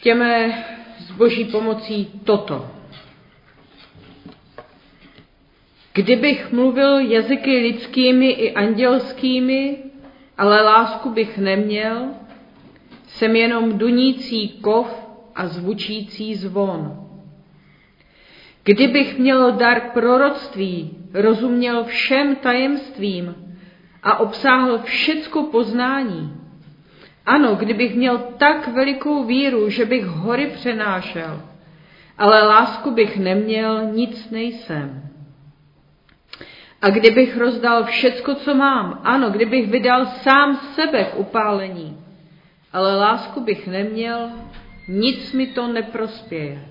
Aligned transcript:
Čtěme 0.00 0.64
s 0.98 1.10
boží 1.10 1.44
pomocí 1.44 2.20
toto. 2.24 2.70
Kdybych 5.92 6.52
mluvil 6.52 6.98
jazyky 6.98 7.58
lidskými 7.58 8.30
i 8.30 8.54
andělskými, 8.54 9.78
ale 10.38 10.62
lásku 10.62 11.10
bych 11.10 11.38
neměl, 11.38 12.08
jsem 13.06 13.36
jenom 13.36 13.78
dunící 13.78 14.48
kov 14.48 15.06
a 15.34 15.46
zvučící 15.46 16.34
zvon. 16.34 17.08
Kdybych 18.64 19.18
měl 19.18 19.52
dar 19.52 19.80
proroctví, 19.80 20.90
rozuměl 21.14 21.84
všem 21.84 22.36
tajemstvím 22.36 23.34
a 24.02 24.20
obsáhl 24.20 24.78
všecko 24.78 25.42
poznání. 25.42 26.32
Ano, 27.28 27.54
kdybych 27.54 27.94
měl 27.94 28.18
tak 28.18 28.68
velikou 28.68 29.24
víru, 29.24 29.70
že 29.70 29.84
bych 29.84 30.04
hory 30.04 30.46
přenášel, 30.46 31.42
ale 32.18 32.42
lásku 32.42 32.90
bych 32.90 33.18
neměl, 33.18 33.84
nic 33.84 34.30
nejsem. 34.30 35.02
A 36.82 36.90
kdybych 36.90 37.36
rozdal 37.36 37.84
všecko, 37.84 38.34
co 38.34 38.54
mám, 38.54 39.00
ano, 39.04 39.30
kdybych 39.30 39.70
vydal 39.70 40.06
sám 40.06 40.56
sebe 40.56 41.04
k 41.04 41.18
upálení, 41.18 41.96
ale 42.72 42.96
lásku 42.96 43.40
bych 43.40 43.66
neměl, 43.66 44.30
nic 44.88 45.32
mi 45.32 45.46
to 45.46 45.68
neprospěje. 45.68 46.64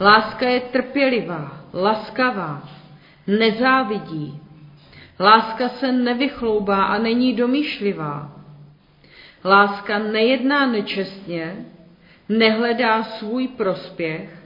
Láska 0.00 0.48
je 0.48 0.60
trpělivá, 0.60 1.60
laskavá, 1.74 2.62
nezávidí. 3.26 4.40
Láska 5.20 5.68
se 5.68 5.92
nevychloubá 5.92 6.84
a 6.84 6.98
není 6.98 7.34
domýšlivá. 7.34 8.43
Láska 9.44 9.98
nejedná 9.98 10.66
nečestně, 10.66 11.56
nehledá 12.28 13.02
svůj 13.02 13.48
prospěch, 13.48 14.42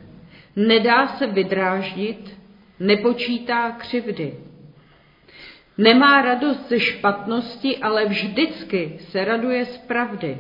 nedá 0.57 1.07
se 1.07 1.27
vydráždit, 1.27 2.39
nepočítá 2.81 3.71
křivdy. 3.71 4.35
Nemá 5.79 6.23
radost 6.23 6.69
ze 6.69 6.81
špatnosti, 6.81 7.79
ale 7.79 8.07
vždycky 8.07 8.99
se 8.99 9.25
raduje 9.25 9.65
z 9.65 9.79
pravdy. 9.79 10.39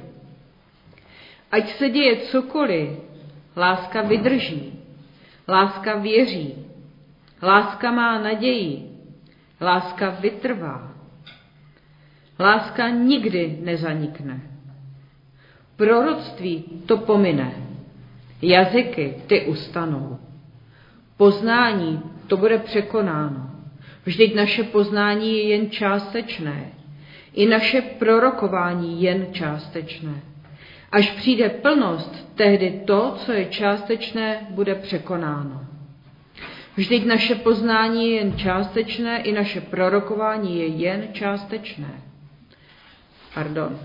Ať 1.50 1.68
se 1.68 1.88
děje 1.88 2.16
cokoliv, 2.16 2.90
láska 3.56 4.02
vydrží, 4.02 4.80
láska 5.48 5.98
věří, 5.98 6.66
láska 7.42 7.90
má 7.90 8.18
naději, 8.18 8.90
láska 9.60 10.10
vytrvá. 10.10 10.87
Láska 12.38 12.88
nikdy 12.88 13.58
nezanikne. 13.62 14.40
Proroctví 15.76 16.64
to 16.86 16.96
pomine, 16.96 17.52
jazyky 18.42 19.14
ty 19.26 19.46
ustanou. 19.46 20.18
Poznání 21.16 22.02
to 22.26 22.36
bude 22.36 22.58
překonáno. 22.58 23.50
Vždyť 24.04 24.34
naše 24.34 24.62
poznání 24.62 25.36
je 25.36 25.48
jen 25.48 25.70
částečné. 25.70 26.72
I 27.34 27.46
naše 27.46 27.80
prorokování 27.80 29.02
jen 29.02 29.26
částečné. 29.32 30.14
Až 30.92 31.10
přijde 31.10 31.48
plnost, 31.48 32.34
tehdy 32.34 32.82
to, 32.86 33.14
co 33.16 33.32
je 33.32 33.44
částečné, 33.44 34.46
bude 34.50 34.74
překonáno. 34.74 35.60
Vždyť 36.76 37.06
naše 37.06 37.34
poznání 37.34 38.10
je 38.10 38.16
jen 38.16 38.38
částečné, 38.38 39.22
i 39.22 39.32
naše 39.32 39.60
prorokování 39.60 40.58
je 40.58 40.66
jen 40.66 41.08
částečné. 41.12 42.07
Pardon. 43.34 43.78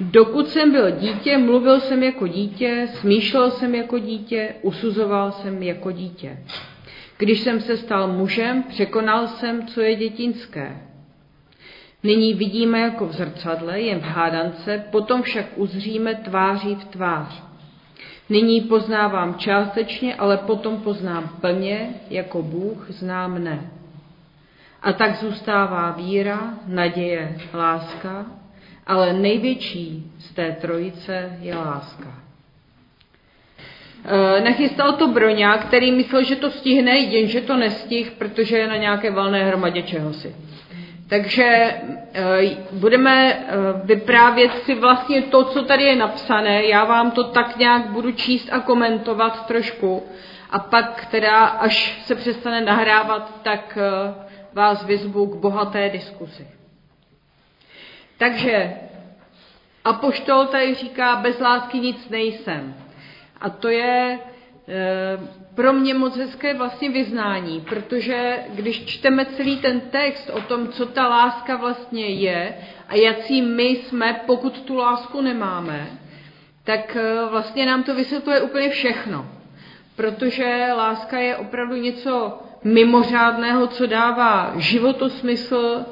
Dokud 0.00 0.48
jsem 0.48 0.72
byl 0.72 0.90
dítě, 0.90 1.38
mluvil 1.38 1.80
jsem 1.80 2.02
jako 2.02 2.26
dítě, 2.26 2.88
smýšlel 2.92 3.50
jsem 3.50 3.74
jako 3.74 3.98
dítě, 3.98 4.54
usuzoval 4.62 5.32
jsem 5.32 5.62
jako 5.62 5.92
dítě. 5.92 6.38
Když 7.18 7.40
jsem 7.40 7.60
se 7.60 7.76
stal 7.76 8.08
mužem, 8.08 8.62
překonal 8.62 9.26
jsem, 9.26 9.66
co 9.66 9.80
je 9.80 9.94
dětinské. 9.94 10.76
Nyní 12.02 12.34
vidíme 12.34 12.80
jako 12.80 13.06
v 13.06 13.12
zrcadle, 13.12 13.80
jen 13.80 14.00
v 14.00 14.02
hádance, 14.02 14.84
potom 14.90 15.22
však 15.22 15.46
uzříme 15.56 16.14
tváří 16.14 16.74
v 16.74 16.84
tvář. 16.84 17.42
Nyní 18.28 18.60
poznávám 18.60 19.34
částečně, 19.34 20.14
ale 20.14 20.36
potom 20.36 20.80
poznám 20.80 21.28
plně, 21.40 21.90
jako 22.10 22.42
Bůh 22.42 22.86
zná 22.88 23.28
mne. 23.28 23.70
A 24.82 24.92
tak 24.92 25.16
zůstává 25.16 25.90
víra, 25.90 26.54
naděje, 26.66 27.38
láska, 27.54 28.26
ale 28.86 29.12
největší 29.12 30.12
z 30.18 30.34
té 30.34 30.56
trojice 30.60 31.38
je 31.40 31.56
láska. 31.56 32.14
E, 34.04 34.40
nachystal 34.40 34.92
to 34.92 35.08
Broňa, 35.08 35.58
který 35.58 35.92
myslel, 35.92 36.22
že 36.22 36.36
to 36.36 36.50
stihne, 36.50 36.98
jenže 36.98 37.40
to 37.40 37.56
nestih, 37.56 38.10
protože 38.10 38.58
je 38.58 38.68
na 38.68 38.76
nějaké 38.76 39.10
valné 39.10 39.44
hromadě 39.44 39.82
čehosi. 39.82 40.34
Takže 41.08 41.44
eh, 41.44 42.56
budeme 42.72 43.32
eh, 43.32 43.46
vyprávět 43.84 44.52
si 44.52 44.74
vlastně 44.74 45.22
to, 45.22 45.44
co 45.44 45.62
tady 45.62 45.84
je 45.84 45.96
napsané. 45.96 46.64
Já 46.64 46.84
vám 46.84 47.10
to 47.10 47.24
tak 47.24 47.56
nějak 47.56 47.90
budu 47.90 48.12
číst 48.12 48.48
a 48.52 48.60
komentovat 48.60 49.46
trošku. 49.46 50.02
A 50.50 50.58
pak 50.58 51.06
teda, 51.10 51.44
až 51.44 52.02
se 52.04 52.14
přestane 52.14 52.60
nahrávat, 52.60 53.42
tak 53.42 53.78
vás 54.52 54.84
vyzvu 54.84 55.26
k 55.26 55.36
bohaté 55.36 55.90
diskusi. 55.90 56.55
Takže 58.18 58.74
Apoštol 59.84 60.46
tady 60.46 60.74
říká, 60.74 61.16
bez 61.16 61.40
lásky 61.40 61.80
nic 61.80 62.08
nejsem. 62.08 62.74
A 63.40 63.50
to 63.50 63.68
je 63.68 64.18
pro 65.54 65.72
mě 65.72 65.94
moc 65.94 66.16
hezké 66.16 66.54
vlastně 66.54 66.90
vyznání, 66.90 67.60
protože 67.60 68.38
když 68.54 68.84
čteme 68.84 69.24
celý 69.24 69.56
ten 69.56 69.80
text 69.80 70.30
o 70.30 70.40
tom, 70.40 70.68
co 70.68 70.86
ta 70.86 71.08
láska 71.08 71.56
vlastně 71.56 72.06
je 72.06 72.56
a 72.88 72.94
jaký 72.94 73.42
my 73.42 73.64
jsme, 73.64 74.20
pokud 74.26 74.60
tu 74.60 74.76
lásku 74.76 75.20
nemáme, 75.20 75.86
tak 76.64 76.96
eh, 76.96 77.30
vlastně 77.30 77.66
nám 77.66 77.82
to 77.82 77.94
vysvětluje 77.94 78.40
úplně 78.40 78.70
všechno. 78.70 79.26
Protože 79.96 80.68
láska 80.76 81.18
je 81.18 81.36
opravdu 81.36 81.76
něco 81.76 82.38
mimořádného, 82.64 83.66
co 83.66 83.86
dává 83.86 84.52
životu 84.56 85.08
smysl, 85.08 85.84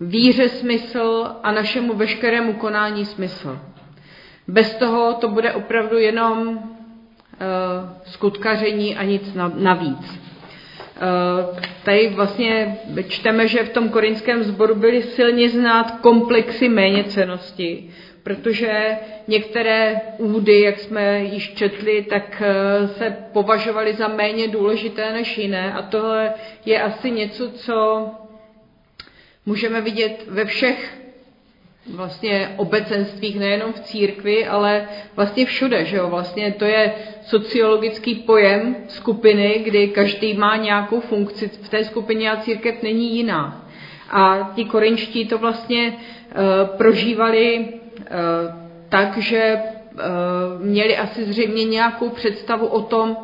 víře 0.00 0.48
smysl 0.48 1.26
a 1.42 1.52
našemu 1.52 1.94
veškerému 1.94 2.52
konání 2.52 3.04
smysl. 3.04 3.58
Bez 4.48 4.74
toho 4.74 5.14
to 5.14 5.28
bude 5.28 5.52
opravdu 5.52 5.98
jenom 5.98 6.58
Eh, 7.40 7.88
skutkaření 8.04 8.96
a 8.96 9.02
nic 9.02 9.36
navíc. 9.54 10.20
Eh, 10.96 11.60
tady 11.84 12.08
vlastně 12.08 12.76
čteme, 13.08 13.48
že 13.48 13.64
v 13.64 13.68
tom 13.72 13.88
korinském 13.88 14.42
sboru 14.42 14.74
byly 14.74 15.02
silně 15.02 15.48
znát 15.48 15.90
komplexy 16.00 16.68
méněcenosti, 16.68 17.90
protože 18.22 18.96
některé 19.28 20.00
údy, 20.18 20.60
jak 20.60 20.78
jsme 20.78 21.20
již 21.24 21.54
četli, 21.54 22.02
tak 22.02 22.42
eh, 22.44 22.88
se 22.88 23.16
považovaly 23.32 23.94
za 23.94 24.08
méně 24.08 24.48
důležité 24.48 25.12
než 25.12 25.38
jiné 25.38 25.72
a 25.72 25.82
tohle 25.82 26.34
je 26.66 26.82
asi 26.82 27.10
něco, 27.10 27.50
co 27.50 28.06
můžeme 29.46 29.80
vidět 29.80 30.24
ve 30.28 30.44
všech 30.44 31.04
vlastně 31.92 32.54
obecenstvích, 32.56 33.38
nejenom 33.38 33.72
v 33.72 33.80
církvi, 33.80 34.46
ale 34.46 34.88
vlastně 35.16 35.46
všude, 35.46 35.84
že 35.84 35.96
jo? 35.96 36.08
Vlastně 36.08 36.52
to 36.52 36.64
je 36.64 36.94
sociologický 37.22 38.14
pojem 38.14 38.76
skupiny, 38.88 39.60
kdy 39.64 39.88
každý 39.88 40.34
má 40.34 40.56
nějakou 40.56 41.00
funkci 41.00 41.48
v 41.48 41.68
té 41.68 41.84
skupině 41.84 42.30
a 42.30 42.36
církev 42.40 42.82
není 42.82 43.16
jiná. 43.16 43.68
A 44.10 44.52
ti 44.54 44.64
korinští 44.64 45.26
to 45.26 45.38
vlastně 45.38 45.92
uh, 45.92 46.76
prožívali 46.76 47.58
uh, 47.58 48.06
tak, 48.88 49.18
že 49.18 49.58
uh, 49.58 50.00
měli 50.66 50.96
asi 50.96 51.24
zřejmě 51.24 51.64
nějakou 51.64 52.08
představu 52.08 52.66
o 52.66 52.82
tom, 52.82 53.16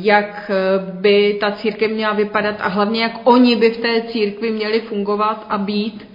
jak 0.00 0.50
by 0.92 1.36
ta 1.40 1.50
církev 1.50 1.90
měla 1.90 2.12
vypadat 2.12 2.56
a 2.60 2.68
hlavně 2.68 3.02
jak 3.02 3.12
oni 3.24 3.56
by 3.56 3.70
v 3.70 3.76
té 3.76 4.02
církvi 4.02 4.50
měli 4.50 4.80
fungovat 4.80 5.46
a 5.48 5.58
být 5.58 6.08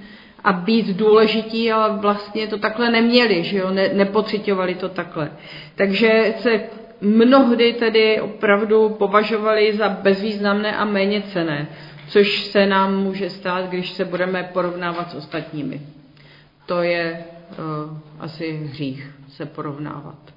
a 0.44 0.54
být 0.54 0.88
důležití, 0.88 1.72
ale 1.72 1.98
vlastně 1.98 2.48
to 2.48 2.58
takhle 2.58 2.92
neměli, 2.92 3.44
že 3.44 3.58
jo, 3.58 3.72
ne, 3.72 3.90
nepocitovali 3.94 4.76
to 4.76 4.90
takhle. 4.90 5.32
Takže 5.76 6.34
se 6.40 6.64
mnohdy 7.02 7.74
tedy 7.74 8.22
opravdu 8.22 8.90
považovali 8.90 9.74
za 9.74 9.90
bezvýznamné 9.90 10.78
a 10.78 10.86
méně 10.86 11.22
cené, 11.22 11.68
což 12.08 12.44
se 12.44 12.66
nám 12.66 13.04
může 13.04 13.30
stát, 13.30 13.66
když 13.70 13.92
se 13.92 14.06
budeme 14.06 14.50
porovnávat 14.54 15.12
s 15.12 15.16
ostatními. 15.16 15.82
To 16.66 16.82
je 16.82 17.26
uh, 17.50 17.98
asi 18.20 18.52
hřích 18.52 19.12
se 19.30 19.46
porovnávat. 19.46 20.33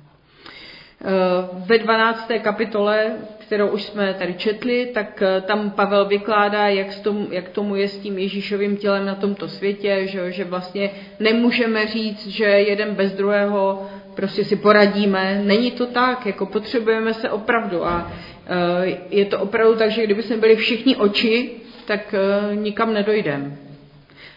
Ve 1.66 1.78
12. 1.78 2.30
kapitole, 2.42 3.16
kterou 3.46 3.68
už 3.68 3.82
jsme 3.82 4.14
tady 4.14 4.34
četli, 4.34 4.90
tak 4.94 5.22
eh, 5.22 5.40
tam 5.40 5.70
Pavel 5.70 6.04
vykládá, 6.04 6.68
jak, 6.68 6.94
tomu, 6.98 7.28
jak 7.30 7.48
tomu 7.48 7.76
je 7.76 7.88
s 7.88 7.98
tím 7.98 8.18
Ježíšovým 8.18 8.76
tělem 8.76 9.06
na 9.06 9.14
tomto 9.14 9.48
světě, 9.48 10.02
že, 10.04 10.32
že 10.32 10.44
vlastně 10.44 10.90
nemůžeme 11.20 11.86
říct, 11.86 12.26
že 12.26 12.44
jeden 12.44 12.94
bez 12.94 13.12
druhého 13.12 13.86
prostě 14.14 14.44
si 14.44 14.56
poradíme. 14.56 15.42
Není 15.44 15.70
to 15.70 15.86
tak, 15.86 16.26
jako 16.26 16.46
potřebujeme 16.46 17.14
se 17.14 17.30
opravdu 17.30 17.86
a 17.86 18.12
eh, 18.46 18.96
je 19.10 19.24
to 19.24 19.40
opravdu 19.40 19.76
tak, 19.76 19.90
že 19.90 20.04
kdyby 20.04 20.22
jsme 20.22 20.36
byli 20.36 20.56
všichni 20.56 20.96
oči, 20.96 21.50
tak 21.86 22.14
nikam 22.54 22.94
nedojdeme. 22.94 23.65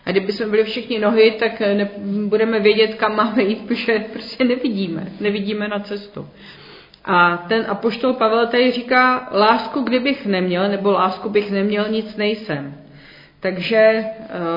A 0.09 0.11
kdyby 0.11 0.33
jsme 0.33 0.45
byli 0.45 0.63
všichni 0.63 0.99
nohy, 0.99 1.31
tak 1.31 1.61
eh, 1.61 1.73
ne, 1.73 1.89
budeme 2.27 2.59
vědět, 2.59 2.95
kam 2.95 3.15
máme 3.15 3.43
jít, 3.43 3.61
protože 3.67 3.99
prostě 4.13 4.43
nevidíme, 4.43 5.07
nevidíme 5.19 5.67
na 5.67 5.79
cestu. 5.79 6.27
A 7.05 7.37
ten 7.37 7.65
apoštol 7.67 8.13
Pavel 8.13 8.47
tady 8.47 8.71
říká, 8.71 9.29
lásku 9.31 9.81
kdybych 9.81 10.25
neměl, 10.25 10.69
nebo 10.69 10.91
lásku 10.91 11.29
bych 11.29 11.51
neměl, 11.51 11.89
nic 11.89 12.15
nejsem. 12.15 12.77
Takže 13.39 13.77
eh, 13.77 14.05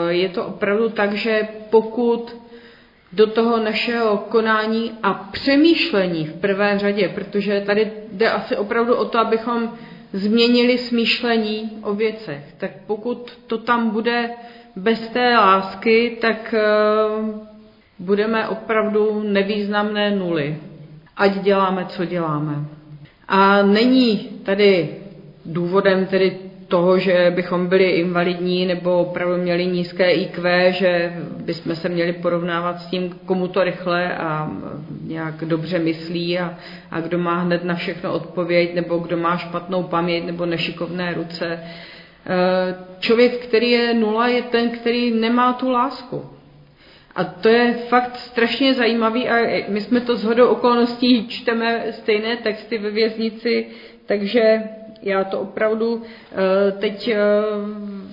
je 0.08 0.28
to 0.28 0.46
opravdu 0.46 0.88
tak, 0.88 1.12
že 1.12 1.48
pokud 1.70 2.36
do 3.12 3.26
toho 3.26 3.60
našeho 3.60 4.16
konání 4.16 4.92
a 5.02 5.14
přemýšlení 5.14 6.24
v 6.24 6.40
prvé 6.40 6.78
řadě, 6.78 7.08
protože 7.08 7.60
tady 7.60 7.92
jde 8.12 8.30
asi 8.30 8.56
opravdu 8.56 8.94
o 8.94 9.04
to, 9.04 9.18
abychom 9.18 9.72
změnili 10.12 10.78
smýšlení 10.78 11.70
o 11.82 11.94
věcech, 11.94 12.54
tak 12.58 12.70
pokud 12.86 13.38
to 13.46 13.58
tam 13.58 13.90
bude 13.90 14.30
bez 14.76 15.08
té 15.08 15.36
lásky, 15.36 16.18
tak 16.20 16.54
eh, 16.54 16.62
budeme 17.98 18.48
opravdu 18.48 19.22
nevýznamné 19.26 20.10
nuly, 20.16 20.56
ať 21.16 21.40
děláme, 21.42 21.84
co 21.88 22.04
děláme. 22.04 22.54
A 23.28 23.62
není 23.62 24.18
tady 24.18 24.88
důvodem 25.44 26.06
tedy 26.06 26.36
toho, 26.72 26.98
že 26.98 27.32
bychom 27.34 27.66
byli 27.66 27.84
invalidní 27.84 28.66
nebo 28.66 28.98
opravdu 28.98 29.36
měli 29.36 29.66
nízké 29.66 30.12
IQ, 30.12 30.72
že 30.72 31.12
bychom 31.44 31.76
se 31.76 31.88
měli 31.88 32.12
porovnávat 32.12 32.80
s 32.80 32.86
tím, 32.86 33.10
komu 33.26 33.48
to 33.48 33.64
rychle 33.64 34.16
a 34.16 34.50
nějak 35.04 35.44
dobře 35.44 35.78
myslí 35.78 36.38
a, 36.38 36.54
a 36.90 37.00
kdo 37.00 37.18
má 37.18 37.34
hned 37.40 37.64
na 37.64 37.74
všechno 37.74 38.12
odpověď, 38.12 38.74
nebo 38.74 38.98
kdo 38.98 39.16
má 39.16 39.36
špatnou 39.36 39.82
paměť 39.82 40.24
nebo 40.24 40.46
nešikovné 40.46 41.14
ruce. 41.14 41.60
Eh, 42.26 42.74
člověk, 43.00 43.46
který 43.46 43.70
je 43.70 43.94
nula, 43.94 44.28
je 44.28 44.42
ten, 44.42 44.70
který 44.70 45.10
nemá 45.10 45.52
tu 45.52 45.70
lásku. 45.70 46.30
A 47.14 47.24
to 47.24 47.48
je 47.48 47.72
fakt 47.72 48.16
strašně 48.16 48.74
zajímavý 48.74 49.28
a 49.28 49.64
my 49.68 49.80
jsme 49.80 50.00
to 50.00 50.16
shodou 50.16 50.46
okolností 50.48 51.28
čteme 51.28 51.92
stejné 51.92 52.36
texty 52.36 52.78
ve 52.78 52.90
věznici, 52.90 53.66
takže 54.06 54.62
já 55.02 55.24
to 55.24 55.40
opravdu 55.40 56.02
eh, 56.02 56.72
teď 56.72 57.08
eh, 57.08 57.18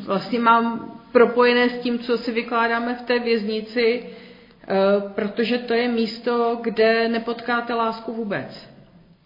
vlastně 0.06 0.40
mám 0.40 0.96
propojené 1.12 1.70
s 1.70 1.78
tím, 1.78 2.00
co 2.00 2.18
si 2.18 2.32
vykládáme 2.32 2.96
v 2.96 3.02
té 3.02 3.20
věznici, 3.20 4.04
protože 5.16 5.58
to 5.58 5.74
je 5.74 5.88
místo, 5.88 6.60
kde 6.62 7.08
nepotkáte 7.08 7.74
lásku 7.74 8.14
vůbec. 8.14 8.70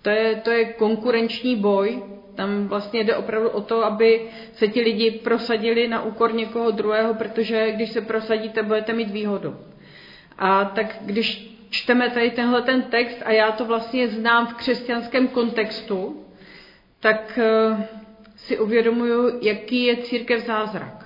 To 0.03 0.09
je, 0.09 0.35
to 0.35 0.51
je 0.51 0.65
konkurenční 0.65 1.55
boj, 1.55 2.03
tam 2.35 2.67
vlastně 2.67 3.03
jde 3.03 3.15
opravdu 3.15 3.50
o 3.50 3.61
to, 3.61 3.85
aby 3.85 4.29
se 4.53 4.67
ti 4.67 4.81
lidi 4.81 5.11
prosadili 5.11 5.88
na 5.88 6.03
úkor 6.03 6.33
někoho 6.33 6.71
druhého, 6.71 7.13
protože 7.13 7.71
když 7.71 7.91
se 7.91 8.01
prosadíte, 8.01 8.63
budete 8.63 8.94
mít 8.94 9.11
výhodu. 9.11 9.55
A 10.38 10.65
tak 10.65 10.97
když 11.01 11.57
čteme 11.69 12.09
tady 12.09 12.31
tenhle 12.31 12.61
ten 12.61 12.81
text 12.81 13.21
a 13.25 13.31
já 13.31 13.51
to 13.51 13.65
vlastně 13.65 14.07
znám 14.07 14.47
v 14.47 14.53
křesťanském 14.53 15.27
kontextu, 15.27 16.25
tak 16.99 17.39
eh, 17.41 17.88
si 18.35 18.59
uvědomuju, 18.59 19.39
jaký 19.41 19.83
je 19.83 19.97
církev 19.97 20.45
zázrak. 20.45 21.06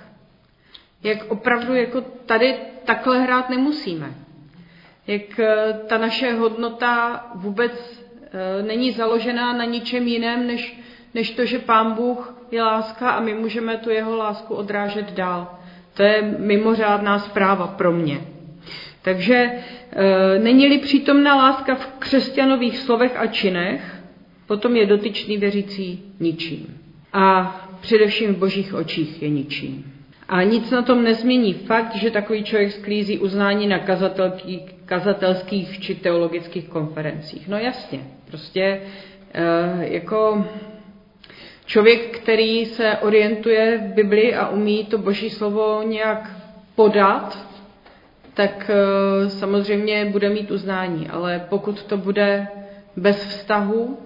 Jak 1.02 1.30
opravdu 1.30 1.74
jako 1.74 2.00
tady 2.00 2.56
takhle 2.84 3.20
hrát 3.20 3.50
nemusíme. 3.50 4.14
Jak 5.06 5.40
eh, 5.40 5.80
ta 5.88 5.98
naše 5.98 6.32
hodnota 6.32 7.22
vůbec 7.34 7.97
není 8.66 8.92
založená 8.92 9.52
na 9.52 9.64
ničem 9.64 10.06
jiném, 10.06 10.46
než 10.46 10.78
než 11.14 11.30
to, 11.30 11.44
že 11.44 11.58
Pán 11.58 11.92
Bůh 11.92 12.34
je 12.50 12.62
láska 12.62 13.10
a 13.10 13.20
my 13.20 13.34
můžeme 13.34 13.76
tu 13.76 13.90
jeho 13.90 14.16
lásku 14.16 14.54
odrážet 14.54 15.12
dál. 15.12 15.58
To 15.94 16.02
je 16.02 16.34
mimořádná 16.38 17.18
zpráva 17.18 17.66
pro 17.66 17.92
mě. 17.92 18.20
Takže 19.02 19.34
e, 19.34 20.38
není-li 20.38 20.78
přítomná 20.78 21.36
láska 21.36 21.74
v 21.74 21.86
křesťanových 21.98 22.78
slovech 22.78 23.16
a 23.16 23.26
činech, 23.26 24.02
potom 24.46 24.76
je 24.76 24.86
dotyčný 24.86 25.36
věřící 25.36 26.02
ničím. 26.20 26.78
A 27.12 27.56
především 27.80 28.34
v 28.34 28.38
božích 28.38 28.74
očích 28.74 29.22
je 29.22 29.28
ničím. 29.28 29.92
A 30.28 30.42
nic 30.42 30.70
na 30.70 30.82
tom 30.82 31.04
nezmění 31.04 31.54
fakt, 31.54 31.96
že 31.96 32.10
takový 32.10 32.44
člověk 32.44 32.72
sklízí 32.72 33.18
uznání 33.18 33.66
na 33.66 33.78
kazatelských 34.88 35.80
či 35.80 35.94
teologických 35.94 36.68
konferencích. 36.68 37.48
No 37.48 37.58
jasně, 37.58 38.00
prostě 38.30 38.80
e, 39.34 39.42
jako 39.80 40.44
Člověk, 41.68 42.18
který 42.18 42.66
se 42.66 42.96
orientuje 42.96 43.78
v 43.78 43.94
Bibli 43.94 44.34
a 44.34 44.48
umí 44.48 44.84
to 44.84 44.98
boží 44.98 45.30
slovo 45.30 45.82
nějak 45.82 46.30
podat, 46.74 47.48
tak 48.34 48.70
eh, 48.70 49.30
samozřejmě 49.30 50.04
bude 50.04 50.28
mít 50.28 50.50
uznání, 50.50 51.08
ale 51.08 51.46
pokud 51.48 51.82
to 51.82 51.96
bude 51.96 52.48
bez 52.96 53.24
vztahu, 53.24 53.98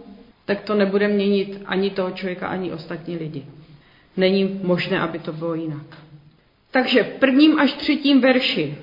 tak 0.44 0.60
to 0.60 0.74
nebude 0.74 1.08
měnit 1.08 1.62
ani 1.66 1.90
toho 1.90 2.10
člověka, 2.10 2.46
ani 2.46 2.72
ostatní 2.72 3.16
lidi. 3.16 3.46
Není 4.16 4.60
možné, 4.62 5.00
aby 5.00 5.18
to 5.18 5.32
bylo 5.32 5.54
jinak. 5.54 5.86
Takže 6.70 7.02
v 7.02 7.08
prvním 7.08 7.58
až 7.58 7.72
třetím 7.72 8.20
verši, 8.20 8.76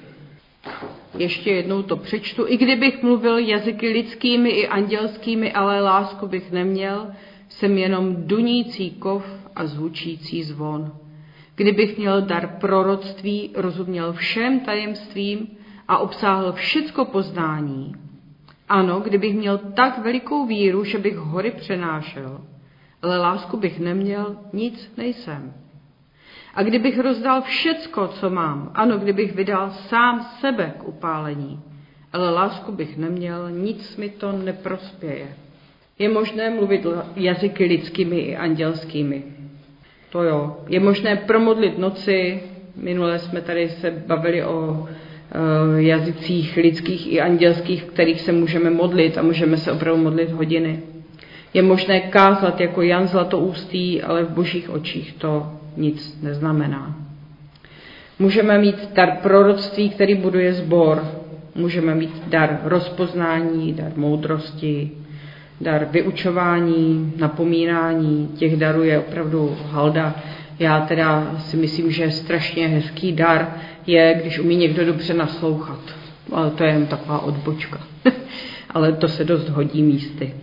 ještě 1.17 1.51
jednou 1.51 1.83
to 1.83 1.97
přečtu, 1.97 2.45
i 2.47 2.57
kdybych 2.57 3.03
mluvil 3.03 3.37
jazyky 3.37 3.89
lidskými 3.89 4.49
i 4.49 4.67
andělskými, 4.67 5.53
ale 5.53 5.81
lásku 5.81 6.27
bych 6.27 6.51
neměl, 6.51 7.07
jsem 7.49 7.77
jenom 7.77 8.15
dunící 8.15 8.91
kov 8.91 9.25
a 9.55 9.65
zvučící 9.65 10.43
zvon. 10.43 10.91
Kdybych 11.55 11.97
měl 11.97 12.21
dar 12.21 12.57
proroctví, 12.59 13.51
rozuměl 13.55 14.13
všem 14.13 14.59
tajemstvím 14.59 15.47
a 15.87 15.97
obsáhl 15.97 16.53
všecko 16.53 17.05
poznání. 17.05 17.95
Ano, 18.69 18.99
kdybych 18.99 19.35
měl 19.35 19.57
tak 19.57 20.03
velikou 20.03 20.45
víru, 20.45 20.83
že 20.83 20.97
bych 20.97 21.17
hory 21.17 21.51
přenášel, 21.51 22.41
ale 23.01 23.17
lásku 23.17 23.57
bych 23.57 23.79
neměl, 23.79 24.35
nic 24.53 24.93
nejsem. 24.97 25.53
A 26.55 26.63
kdybych 26.63 26.99
rozdal 26.99 27.41
všecko, 27.41 28.07
co 28.07 28.29
mám, 28.29 28.71
ano, 28.73 28.97
kdybych 28.97 29.35
vydal 29.35 29.71
sám 29.71 30.27
sebe 30.39 30.73
k 30.77 30.87
upálení, 30.87 31.59
ale 32.13 32.29
lásku 32.29 32.71
bych 32.71 32.97
neměl, 32.97 33.51
nic 33.51 33.97
mi 33.97 34.09
to 34.09 34.31
neprospěje. 34.31 35.27
Je 35.99 36.09
možné 36.09 36.49
mluvit 36.49 36.87
jazyky 37.15 37.65
lidskými 37.65 38.19
i 38.19 38.35
andělskými. 38.35 39.23
To 40.09 40.23
jo. 40.23 40.57
Je 40.67 40.79
možné 40.79 41.15
promodlit 41.15 41.77
noci. 41.77 42.43
Minule 42.75 43.19
jsme 43.19 43.41
tady 43.41 43.69
se 43.69 43.91
bavili 44.07 44.43
o 44.43 44.87
e, 44.87 45.81
jazycích 45.81 46.57
lidských 46.57 47.13
i 47.13 47.21
andělských, 47.21 47.83
kterých 47.83 48.21
se 48.21 48.31
můžeme 48.31 48.69
modlit 48.69 49.17
a 49.17 49.21
můžeme 49.21 49.57
se 49.57 49.71
opravdu 49.71 50.03
modlit 50.03 50.31
hodiny. 50.31 50.79
Je 51.53 51.61
možné 51.61 51.99
kázat 51.99 52.61
jako 52.61 52.81
Jan 52.81 53.07
Zlatoustý, 53.07 54.01
ale 54.01 54.23
v 54.23 54.29
božích 54.29 54.69
očích 54.69 55.13
to 55.13 55.58
nic 55.79 56.19
neznamená. 56.21 56.95
Můžeme 58.19 58.57
mít 58.57 58.93
dar 58.93 59.11
proroctví, 59.11 59.89
který 59.89 60.15
buduje 60.15 60.53
sbor. 60.53 61.03
Můžeme 61.55 61.95
mít 61.95 62.23
dar 62.27 62.59
rozpoznání, 62.63 63.73
dar 63.73 63.91
moudrosti, 63.95 64.91
dar 65.61 65.87
vyučování, 65.91 67.13
napomínání, 67.17 68.27
těch 68.37 68.57
darů 68.57 68.83
je 68.83 68.99
opravdu 68.99 69.57
halda. 69.71 70.15
Já 70.59 70.79
teda 70.79 71.35
si 71.37 71.57
myslím, 71.57 71.91
že 71.91 72.11
strašně 72.11 72.67
hezký 72.67 73.11
dar 73.11 73.53
je, 73.87 74.19
když 74.21 74.39
umí 74.39 74.55
někdo 74.55 74.85
dobře 74.85 75.13
naslouchat. 75.13 75.79
Ale 76.31 76.49
to 76.51 76.63
je 76.63 76.69
jen 76.69 76.85
taková 76.85 77.19
odbočka. 77.19 77.79
Ale 78.69 78.93
to 78.93 79.07
se 79.07 79.23
dost 79.23 79.49
hodí 79.49 79.83
místy. 79.83 80.33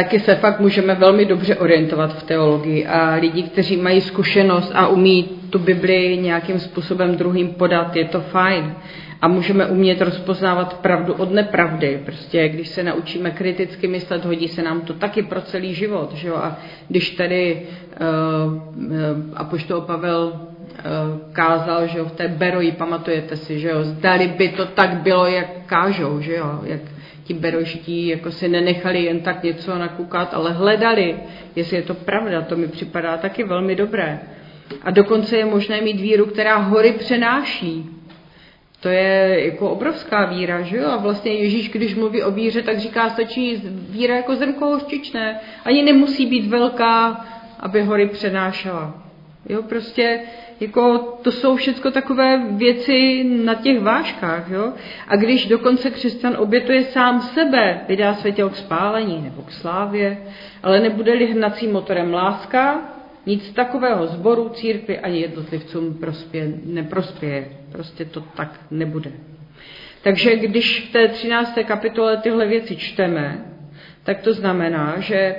Taky 0.00 0.20
se 0.20 0.34
fakt 0.34 0.60
můžeme 0.60 0.94
velmi 0.94 1.24
dobře 1.24 1.56
orientovat 1.56 2.18
v 2.18 2.22
teologii 2.22 2.86
a 2.86 3.14
lidi, 3.14 3.42
kteří 3.42 3.76
mají 3.76 4.00
zkušenost 4.00 4.72
a 4.74 4.88
umí 4.88 5.28
tu 5.50 5.58
Bibli 5.58 6.16
nějakým 6.16 6.60
způsobem 6.60 7.16
druhým 7.16 7.48
podat, 7.48 7.96
je 7.96 8.04
to 8.04 8.20
fajn 8.20 8.74
a 9.20 9.28
můžeme 9.28 9.66
umět 9.66 10.00
rozpoznávat 10.00 10.74
pravdu 10.74 11.14
od 11.14 11.32
nepravdy. 11.32 12.00
Prostě 12.04 12.48
když 12.48 12.68
se 12.68 12.82
naučíme 12.82 13.30
kriticky 13.30 13.88
myslet, 13.88 14.24
hodí 14.24 14.48
se 14.48 14.62
nám 14.62 14.80
to 14.80 14.94
taky 14.94 15.22
pro 15.22 15.40
celý 15.40 15.74
život. 15.74 16.12
Že 16.14 16.28
jo? 16.28 16.36
A 16.36 16.58
když 16.88 17.10
tady 17.10 17.62
uh, 18.00 18.54
apoštol 19.34 19.80
Pavel 19.80 20.32
kázal, 21.32 21.86
že 21.86 21.98
jo, 21.98 22.04
v 22.04 22.12
té 22.12 22.28
Beroji, 22.28 22.72
pamatujete 22.72 23.36
si, 23.36 23.60
že 23.60 23.68
jo, 23.68 23.84
zdali 23.84 24.28
by 24.28 24.48
to 24.48 24.66
tak 24.66 24.90
bylo, 24.90 25.26
jak 25.26 25.46
kážou, 25.66 26.20
že 26.20 26.34
jo, 26.34 26.60
jak 26.64 26.80
ti 27.30 27.34
beroští 27.34 28.08
jako 28.08 28.30
si 28.30 28.48
nenechali 28.48 29.04
jen 29.04 29.20
tak 29.20 29.42
něco 29.42 29.78
nakukat, 29.78 30.34
ale 30.34 30.52
hledali, 30.52 31.16
jestli 31.56 31.76
je 31.76 31.82
to 31.82 31.94
pravda, 31.94 32.42
to 32.42 32.56
mi 32.56 32.68
připadá 32.68 33.16
taky 33.16 33.44
velmi 33.44 33.74
dobré. 33.74 34.20
A 34.82 34.90
dokonce 34.90 35.36
je 35.36 35.44
možné 35.44 35.80
mít 35.80 36.00
víru, 36.00 36.26
která 36.26 36.56
hory 36.56 36.92
přenáší. 36.92 37.86
To 38.80 38.88
je 38.88 39.44
jako 39.44 39.70
obrovská 39.70 40.24
víra, 40.24 40.62
že 40.62 40.76
jo? 40.76 40.86
A 40.86 40.96
vlastně 40.96 41.32
Ježíš, 41.32 41.68
když 41.70 41.94
mluví 41.94 42.22
o 42.22 42.30
víře, 42.30 42.62
tak 42.62 42.78
říká, 42.78 43.10
stačí 43.10 43.62
víra 43.90 44.16
jako 44.16 44.36
zrnko 44.36 44.66
hořčičné. 44.66 45.40
Ani 45.64 45.82
nemusí 45.82 46.26
být 46.26 46.46
velká, 46.46 47.26
aby 47.60 47.82
hory 47.82 48.06
přenášela. 48.06 49.02
Jo, 49.48 49.62
prostě 49.62 50.20
jako 50.60 50.98
to 51.22 51.32
jsou 51.32 51.56
všechno 51.56 51.90
takové 51.90 52.42
věci 52.50 53.24
na 53.24 53.54
těch 53.54 53.80
vážkách. 53.80 54.50
Jo? 54.50 54.72
A 55.08 55.16
když 55.16 55.46
dokonce 55.46 55.90
křesťan 55.90 56.36
obětuje 56.38 56.84
sám 56.84 57.20
sebe, 57.20 57.80
vydá 57.88 58.14
své 58.14 58.32
tělo 58.32 58.50
k 58.50 58.56
spálení 58.56 59.22
nebo 59.22 59.42
k 59.42 59.52
slávě, 59.52 60.18
ale 60.62 60.80
nebude-li 60.80 61.26
hnacím 61.26 61.72
motorem 61.72 62.12
láska, 62.12 62.80
nic 63.26 63.50
takového 63.52 64.06
zboru, 64.06 64.48
církvy 64.48 64.98
ani 64.98 65.20
jednotlivcům 65.20 65.94
prospě, 65.94 66.52
neprospěje. 66.64 67.48
Prostě 67.72 68.04
to 68.04 68.20
tak 68.20 68.60
nebude. 68.70 69.12
Takže 70.02 70.36
když 70.36 70.88
v 70.88 70.92
té 70.92 71.08
13. 71.08 71.58
kapitole 71.64 72.16
tyhle 72.16 72.46
věci 72.46 72.76
čteme, 72.76 73.44
tak 74.04 74.20
to 74.20 74.32
znamená, 74.32 74.94
že 74.98 75.36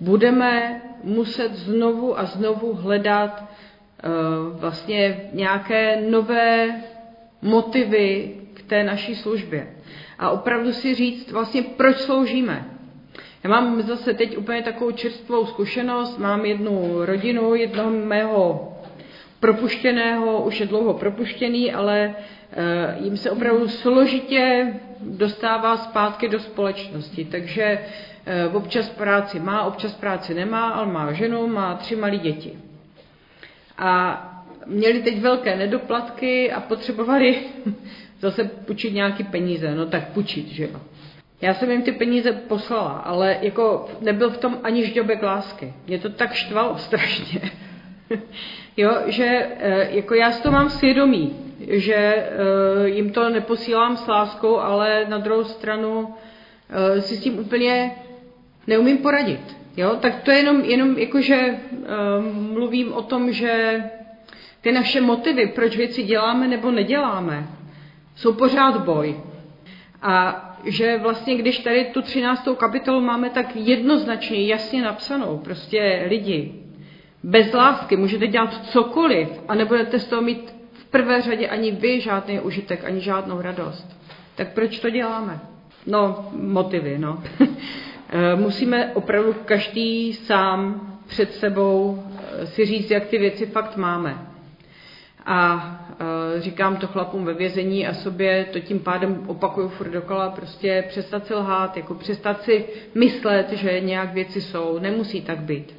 budeme 0.00 0.82
muset 1.04 1.54
znovu 1.54 2.18
a 2.18 2.24
znovu 2.24 2.74
hledat 2.74 3.44
vlastně 4.52 5.20
nějaké 5.32 6.00
nové 6.10 6.80
motivy 7.42 8.34
k 8.54 8.62
té 8.62 8.84
naší 8.84 9.14
službě. 9.14 9.66
A 10.18 10.30
opravdu 10.30 10.72
si 10.72 10.94
říct 10.94 11.32
vlastně, 11.32 11.62
proč 11.62 11.96
sloužíme. 11.96 12.64
Já 13.44 13.50
mám 13.50 13.82
zase 13.82 14.14
teď 14.14 14.38
úplně 14.38 14.62
takovou 14.62 14.90
čerstvou 14.90 15.46
zkušenost. 15.46 16.18
Mám 16.18 16.44
jednu 16.44 17.04
rodinu, 17.04 17.54
jednoho 17.54 17.90
mého 17.90 18.72
propuštěného, 19.40 20.42
už 20.42 20.60
je 20.60 20.66
dlouho 20.66 20.94
propuštěný, 20.94 21.72
ale 21.72 22.14
eh, 22.52 22.96
jim 23.00 23.16
se 23.16 23.30
opravdu 23.30 23.68
složitě 23.68 24.74
dostává 25.00 25.76
zpátky 25.76 26.28
do 26.28 26.40
společnosti. 26.40 27.24
Takže 27.24 27.62
eh, 28.26 28.48
občas 28.48 28.88
práci 28.88 29.40
má, 29.40 29.64
občas 29.64 29.94
práci 29.94 30.34
nemá, 30.34 30.68
ale 30.68 30.92
má 30.92 31.12
ženu, 31.12 31.46
má 31.46 31.74
tři 31.74 31.96
malé 31.96 32.16
děti. 32.16 32.69
A 33.80 34.26
měli 34.66 35.02
teď 35.02 35.20
velké 35.20 35.56
nedoplatky 35.56 36.52
a 36.52 36.60
potřebovali 36.60 37.38
zase 38.20 38.44
půjčit 38.44 38.94
nějaký 38.94 39.24
peníze. 39.24 39.74
No 39.74 39.86
tak 39.86 40.08
půjčit, 40.08 40.48
že 40.48 40.62
jo. 40.64 40.80
Já 41.40 41.54
jsem 41.54 41.70
jim 41.70 41.82
ty 41.82 41.92
peníze 41.92 42.32
poslala, 42.32 42.90
ale 42.90 43.38
jako 43.40 43.88
nebyl 44.00 44.30
v 44.30 44.38
tom 44.38 44.58
ani 44.62 44.86
žďobek 44.86 45.22
lásky. 45.22 45.74
Mě 45.86 45.98
to 45.98 46.10
tak 46.10 46.32
štvalo 46.32 46.78
strašně. 46.78 47.40
jo, 48.76 48.90
že 49.06 49.48
eh, 49.60 49.88
jako 49.90 50.14
já 50.14 50.30
s 50.30 50.40
to 50.40 50.50
mám 50.50 50.70
svědomí, 50.70 51.36
že 51.68 51.94
eh, 51.94 52.88
jim 52.88 53.10
to 53.10 53.30
neposílám 53.30 53.96
s 53.96 54.06
láskou, 54.06 54.58
ale 54.58 55.06
na 55.08 55.18
druhou 55.18 55.44
stranu 55.44 56.14
eh, 56.70 57.00
si 57.00 57.16
s 57.16 57.20
tím 57.20 57.38
úplně 57.38 57.92
neumím 58.66 58.98
poradit. 58.98 59.59
Jo? 59.76 59.96
Tak 60.00 60.22
to 60.22 60.30
je 60.30 60.36
jenom, 60.36 60.60
jenom 60.60 60.98
jako, 60.98 61.20
že 61.20 61.56
mluvím 62.32 62.92
o 62.92 63.02
tom, 63.02 63.32
že 63.32 63.82
ty 64.60 64.72
naše 64.72 65.00
motivy, 65.00 65.46
proč 65.46 65.76
věci 65.76 66.02
děláme 66.02 66.48
nebo 66.48 66.70
neděláme, 66.70 67.46
jsou 68.16 68.32
pořád 68.32 68.84
boj. 68.84 69.16
A 70.02 70.46
že 70.64 70.98
vlastně, 70.98 71.34
když 71.34 71.58
tady 71.58 71.84
tu 71.84 72.02
13. 72.02 72.48
kapitolu 72.56 73.00
máme 73.00 73.30
tak 73.30 73.56
jednoznačně, 73.56 74.46
jasně 74.46 74.82
napsanou, 74.82 75.38
prostě 75.38 76.04
lidi, 76.08 76.54
bez 77.22 77.52
lásky 77.52 77.96
můžete 77.96 78.26
dělat 78.26 78.66
cokoliv 78.66 79.28
a 79.48 79.54
nebudete 79.54 79.98
z 79.98 80.06
toho 80.06 80.22
mít 80.22 80.54
v 80.72 80.84
prvé 80.84 81.22
řadě 81.22 81.48
ani 81.48 81.70
vy 81.70 82.00
žádný 82.00 82.40
užitek, 82.40 82.84
ani 82.84 83.00
žádnou 83.00 83.40
radost. 83.40 83.96
Tak 84.34 84.52
proč 84.52 84.78
to 84.78 84.90
děláme? 84.90 85.40
No, 85.86 86.30
motivy, 86.32 86.98
no. 86.98 87.22
Eh, 88.12 88.36
musíme 88.36 88.94
opravdu 88.94 89.34
každý 89.44 90.12
sám 90.12 90.86
před 91.06 91.32
sebou 91.34 92.02
eh, 92.42 92.46
si 92.46 92.66
říct, 92.66 92.90
jak 92.90 93.06
ty 93.06 93.18
věci 93.18 93.46
fakt 93.46 93.76
máme. 93.76 94.30
A 95.26 95.62
e, 96.36 96.40
říkám 96.40 96.76
to 96.76 96.86
chlapům 96.86 97.24
ve 97.24 97.34
vězení 97.34 97.86
a 97.86 97.94
sobě 97.94 98.46
to 98.52 98.60
tím 98.60 98.80
pádem 98.80 99.24
opakuju 99.26 99.68
furt 99.68 99.90
dokola, 99.90 100.30
prostě 100.30 100.84
přestat 100.88 101.26
si 101.26 101.34
lhát, 101.34 101.76
jako 101.76 101.94
přestat 101.94 102.42
si 102.42 102.64
myslet, 102.94 103.52
že 103.52 103.80
nějak 103.80 104.12
věci 104.12 104.40
jsou, 104.40 104.78
nemusí 104.78 105.22
tak 105.22 105.38
být. 105.38 105.74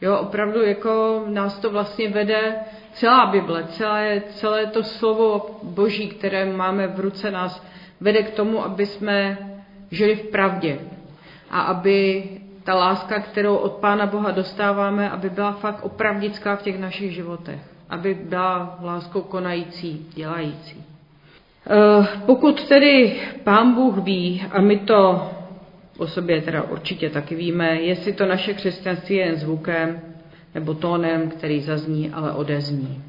Jo, 0.00 0.18
opravdu 0.18 0.62
jako 0.62 1.24
nás 1.28 1.58
to 1.58 1.70
vlastně 1.70 2.08
vede 2.08 2.54
celá 2.92 3.26
Bible, 3.26 3.64
celé, 3.64 4.22
celé 4.30 4.66
to 4.66 4.82
slovo 4.82 5.60
Boží, 5.62 6.08
které 6.08 6.52
máme 6.52 6.86
v 6.86 7.00
ruce, 7.00 7.30
nás 7.30 7.66
vede 8.00 8.22
k 8.22 8.30
tomu, 8.30 8.64
aby 8.64 8.86
jsme 8.86 9.38
žili 9.90 10.14
v 10.14 10.26
pravdě 10.26 10.78
a 11.54 11.60
aby 11.60 12.24
ta 12.64 12.74
láska, 12.74 13.20
kterou 13.20 13.56
od 13.56 13.72
Pána 13.72 14.06
Boha 14.06 14.30
dostáváme, 14.30 15.10
aby 15.10 15.30
byla 15.30 15.52
fakt 15.52 15.84
opravdická 15.84 16.56
v 16.56 16.62
těch 16.62 16.78
našich 16.78 17.14
životech 17.14 17.74
aby 17.94 18.14
byla 18.14 18.78
láskou 18.82 19.20
konající, 19.20 20.06
dělající. 20.14 20.84
Eh, 21.70 22.06
pokud 22.26 22.68
tedy 22.68 23.16
Pán 23.44 23.74
Bůh 23.74 23.98
ví, 23.98 24.42
a 24.52 24.60
my 24.60 24.78
to 24.78 25.30
o 25.98 26.06
sobě 26.06 26.42
teda 26.42 26.62
určitě 26.62 27.10
taky 27.10 27.34
víme, 27.34 27.80
jestli 27.80 28.12
to 28.12 28.26
naše 28.26 28.54
křesťanství 28.54 29.16
je 29.16 29.26
jen 29.26 29.36
zvukem 29.36 30.00
nebo 30.54 30.74
tónem, 30.74 31.30
který 31.30 31.60
zazní, 31.60 32.10
ale 32.10 32.32
odezní. 32.32 33.02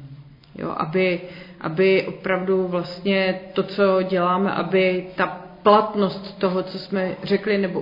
Jo, 0.58 0.74
aby, 0.76 1.20
aby 1.60 2.06
opravdu 2.06 2.66
vlastně 2.66 3.40
to, 3.52 3.62
co 3.62 4.02
děláme, 4.02 4.52
aby 4.52 5.06
ta 5.16 5.45
platnost 5.66 6.38
toho, 6.38 6.62
co 6.62 6.78
jsme 6.78 7.16
řekli 7.22 7.58
nebo 7.58 7.80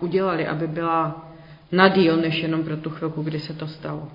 udělali, 0.00 0.46
aby 0.46 0.66
byla 0.66 1.28
na 1.72 1.88
díl, 1.88 2.16
než 2.16 2.42
jenom 2.42 2.64
pro 2.64 2.76
tu 2.76 2.90
chvilku, 2.90 3.22
kdy 3.22 3.40
se 3.40 3.54
to 3.54 3.66
stalo. 3.66 4.08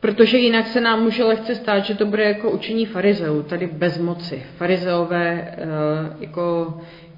Protože 0.00 0.38
jinak 0.38 0.66
se 0.66 0.80
nám 0.80 1.02
může 1.02 1.24
lehce 1.24 1.54
stát, 1.54 1.78
že 1.84 1.94
to 1.94 2.06
bude 2.06 2.24
jako 2.24 2.50
učení 2.50 2.86
farizeů, 2.86 3.42
tady 3.42 3.66
bez 3.66 3.98
moci. 3.98 4.42
Farizeové, 4.56 5.54
eh, 5.58 5.66
jako 6.20 6.76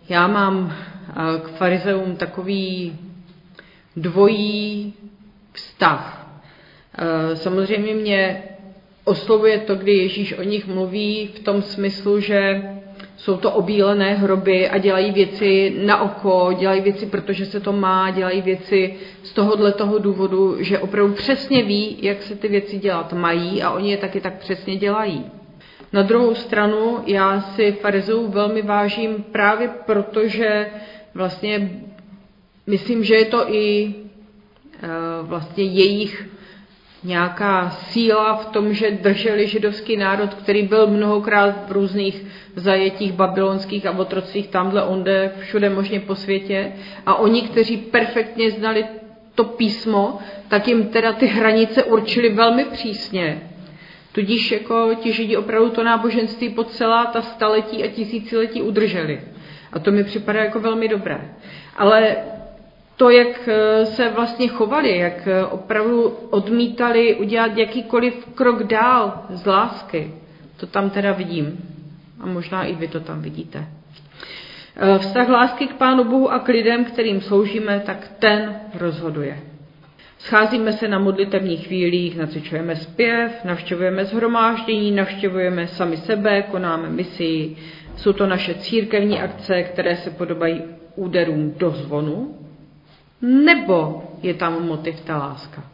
já 0.09 0.27
mám 0.27 0.75
eh, 1.09 1.15
k 1.41 1.49
farizeům 1.49 2.17
takový 2.17 2.99
dvojí 3.97 4.95
vztah. 5.53 6.29
Eh, 6.99 7.37
samozřejmě 7.37 7.95
mě 7.95 8.43
oslovuje 9.05 9.59
to, 9.59 9.75
kdy 9.75 9.93
Ježíš 9.93 10.39
o 10.39 10.43
nich 10.43 10.67
mluví 10.67 11.31
v 11.35 11.39
tom 11.39 11.63
smyslu, 11.63 12.21
že 12.21 12.63
jsou 13.19 13.37
to 13.37 13.51
obílené 13.53 14.15
hroby 14.15 14.69
a 14.69 14.79
dělají 14.79 15.13
věci 15.13 15.77
na 15.85 16.01
oko, 16.03 16.53
dělají 16.59 16.81
věci, 16.81 17.07
protože 17.07 17.47
se 17.47 17.61
to 17.61 17.73
má, 17.73 18.11
dělají 18.11 18.43
věci 18.43 18.95
z 19.23 19.33
tohohle 19.33 19.73
toho 19.73 19.99
důvodu, 19.99 20.57
že 20.59 20.79
opravdu 20.79 21.15
přesně 21.15 21.63
ví, 21.63 21.99
jak 22.03 22.23
se 22.23 22.37
ty 22.37 22.49
věci 22.49 22.79
dělat 22.79 23.13
mají 23.13 23.63
a 23.63 23.71
oni 23.71 23.91
je 23.91 23.97
taky 23.97 24.21
tak 24.21 24.39
přesně 24.39 24.77
dělají. 24.77 25.25
Na 25.93 26.03
druhou 26.03 26.35
stranu 26.35 26.99
já 27.07 27.41
si 27.41 27.73
farizů 27.73 28.29
velmi 28.29 28.63
vážím 28.63 29.25
právě 29.33 29.69
proto, 29.87 30.29
že 30.29 30.71
vlastně 31.15 31.71
myslím, 32.67 33.05
že 33.05 33.15
je 33.15 33.25
to 33.25 33.55
i 33.55 33.95
eh, 34.83 34.89
vlastně 35.23 35.65
jejich 35.65 36.29
nějaká 37.05 37.71
síla 37.71 38.37
v 38.37 38.47
tom, 38.47 38.75
že 38.75 38.91
drželi 38.91 39.47
židovský 39.47 39.97
národ, 39.97 40.35
který 40.35 40.63
byl 40.63 40.87
mnohokrát 40.87 41.69
v 41.69 41.73
různých 41.73 42.25
zajetích 42.57 43.13
babylonských 43.13 43.87
a 43.87 43.99
otrocích 43.99 44.49
tamhle 44.49 44.83
onde, 44.83 45.33
všude 45.39 45.71
možně 45.71 46.01
po 46.01 46.15
světě. 46.15 46.73
A 47.07 47.15
oni, 47.15 47.43
kteří 47.43 47.77
perfektně 47.77 48.51
znali 48.51 48.85
to 49.35 49.45
písmo, 49.45 50.19
tak 50.49 50.69
jim 50.69 50.87
teda 50.87 51.13
ty 51.13 51.27
hranice 51.27 51.85
určili 51.85 52.29
velmi 52.29 52.65
přísně. 52.65 53.43
Tudíž 54.13 54.53
jako 54.53 54.91
ti 55.01 55.13
židi 55.13 55.37
opravdu 55.37 55.71
to 55.71 55.85
náboženství 55.85 56.49
po 56.49 56.65
celá 56.65 57.07
ta 57.07 57.23
staletí 57.23 57.85
a 57.85 57.89
tisíciletí 57.89 58.63
udrželi. 58.63 59.21
A 59.73 59.79
to 59.79 59.91
mi 59.91 60.05
připadá 60.05 60.45
jako 60.45 60.61
velmi 60.61 60.89
dobré. 60.89 61.21
Ale 61.77 62.17
to, 62.99 63.11
jak 63.11 63.49
eh, 63.49 63.87
se 63.87 64.09
vlastně 64.09 64.49
chovali, 64.49 64.99
jak 64.99 65.27
eh, 65.27 65.45
opravdu 65.45 66.09
odmítali 66.31 67.15
udělat 67.15 67.57
jakýkoliv 67.57 68.27
krok 68.35 68.63
dál 68.63 69.23
z 69.31 69.47
lásky, 69.47 70.13
to 70.57 70.67
tam 70.67 70.91
teda 70.91 71.13
vidím. 71.13 71.59
A 72.21 72.27
možná 72.27 72.65
i 72.65 72.75
vy 72.75 72.89
to 72.89 73.01
tam 73.01 73.23
vidíte. 73.23 73.67
Eh, 74.77 74.99
vztah 74.99 75.29
lásky 75.29 75.67
k 75.67 75.75
Pánu 75.75 76.05
Bohu 76.05 76.33
a 76.33 76.39
k 76.39 76.49
lidem, 76.49 76.85
kterým 76.85 77.21
sloužíme, 77.21 77.83
tak 77.87 78.11
ten 78.19 78.61
rozhoduje. 78.75 79.39
Scházíme 80.19 80.73
se 80.73 80.89
na 80.89 80.99
modlitevních 80.99 81.67
chvílích, 81.67 82.17
nacvičujeme 82.17 82.77
zpěv, 82.77 83.45
navštěvujeme 83.45 84.05
zhromáždění, 84.05 84.91
navštěvujeme 84.91 85.67
sami 85.67 85.97
sebe, 85.97 86.43
konáme 86.43 86.91
misi. 86.91 87.57
Jsou 87.97 88.13
to 88.13 88.27
naše 88.27 88.55
církevní 88.55 89.21
akce, 89.21 89.63
které 89.63 89.97
se 89.97 90.11
podobají 90.11 90.63
úderům 90.97 91.55
do 91.59 91.71
zvonu, 91.71 92.35
nebo 93.23 94.03
je 94.23 94.35
tam 94.35 94.67
motiv 94.67 95.01
ta 95.01 95.19
láska. 95.19 95.65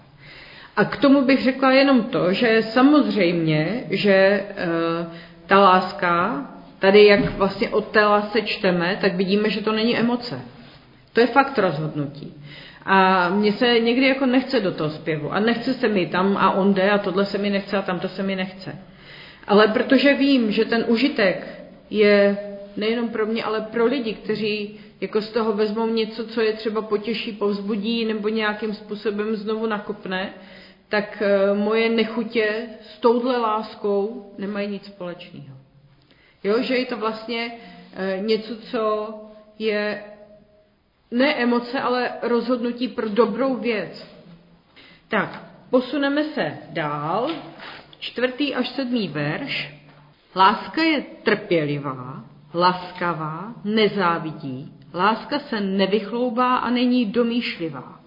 A 0.77 0.85
k 0.85 0.97
tomu 0.97 1.23
bych 1.23 1.43
řekla 1.43 1.73
jenom 1.73 2.03
to, 2.03 2.33
že 2.33 2.63
samozřejmě, 2.63 3.85
že 3.91 4.13
e, 4.13 4.45
ta 5.47 5.59
láska, 5.61 6.47
tady 6.79 7.07
jak 7.07 7.37
vlastně 7.37 7.69
od 7.69 7.89
té 7.89 8.05
lásce 8.05 8.43
čteme, 8.43 8.99
tak 9.01 9.15
vidíme, 9.15 9.51
že 9.51 9.61
to 9.61 9.73
není 9.73 9.99
emoce. 9.99 10.41
To 11.13 11.21
je 11.21 11.27
fakt 11.27 11.59
rozhodnutí. 11.59 12.35
A 12.87 13.29
mně 13.29 13.53
se 13.53 13.81
někdy 13.81 14.09
jako 14.09 14.27
nechce 14.27 14.61
do 14.61 14.73
toho 14.73 14.91
zpěvu 14.91 15.33
a 15.33 15.41
nechce 15.41 15.75
se 15.75 15.89
mi 15.89 16.07
tam 16.07 16.37
a 16.37 16.51
on 16.51 16.75
jde 16.75 16.91
a 16.91 16.99
tohle 16.99 17.25
se 17.25 17.39
mi 17.39 17.51
nechce 17.51 17.77
a 17.77 17.83
tamto 17.83 18.09
se 18.09 18.23
mi 18.23 18.37
nechce. 18.37 18.79
Ale 19.47 19.69
protože 19.69 20.15
vím, 20.15 20.53
že 20.53 20.65
ten 20.65 20.85
užitek 20.89 21.65
je 21.91 22.37
nejenom 22.77 23.09
pro 23.09 23.27
mě, 23.27 23.45
ale 23.45 23.61
pro 23.61 23.85
lidi, 23.85 24.15
kteří 24.15 24.81
jako 25.05 25.21
z 25.21 25.31
toho 25.31 25.53
vezmou 25.53 25.87
něco, 25.87 26.27
co 26.27 26.41
je 26.41 26.53
třeba 26.53 26.83
potěší, 26.83 27.33
povzbudí 27.33 28.05
nebo 28.05 28.29
nějakým 28.29 28.75
způsobem 28.75 29.37
znovu 29.37 29.67
nakopne, 29.67 30.33
tak 30.89 31.23
eh, 31.23 31.55
moje 31.55 31.89
nechutě 31.89 32.67
s 32.81 32.99
touhle 32.99 33.37
láskou 33.37 34.33
nemají 34.39 34.69
nic 34.69 34.87
společného. 34.87 35.57
Jo, 36.45 36.63
že 36.63 36.77
je 36.77 36.87
to 36.87 36.97
vlastně 36.97 37.53
eh, 37.97 38.19
něco, 38.21 38.57
co 38.57 39.15
je 39.59 40.05
ne 41.11 41.35
emoce, 41.35 41.81
ale 41.81 42.11
rozhodnutí 42.23 42.89
pro 42.89 43.09
dobrou 43.09 43.57
věc. 43.57 44.07
Tak, 45.09 45.43
posuneme 45.71 46.25
se 46.25 46.59
dál. 46.71 47.31
Čtvrtý 47.99 48.55
až 48.55 48.69
sedmý 48.69 49.09
verš. 49.09 49.75
Láska 50.37 50.83
je 50.83 51.01
trpělivá, 51.23 52.25
laskavá, 52.55 53.55
nezávidí. 53.65 54.74
Láska 54.95 55.39
se 55.39 55.61
nevychloubá 55.61 56.57
a 56.57 56.71
není 56.71 57.05
domýšlivá. 57.05 58.01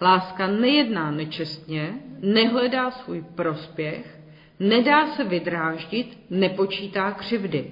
Láska 0.00 0.46
nejedná 0.46 1.10
nečestně, 1.10 1.94
nehledá 2.20 2.90
svůj 2.90 3.24
prospěch, 3.34 4.18
nedá 4.60 5.06
se 5.06 5.24
vydráždit, 5.24 6.18
nepočítá 6.30 7.10
křivdy. 7.10 7.70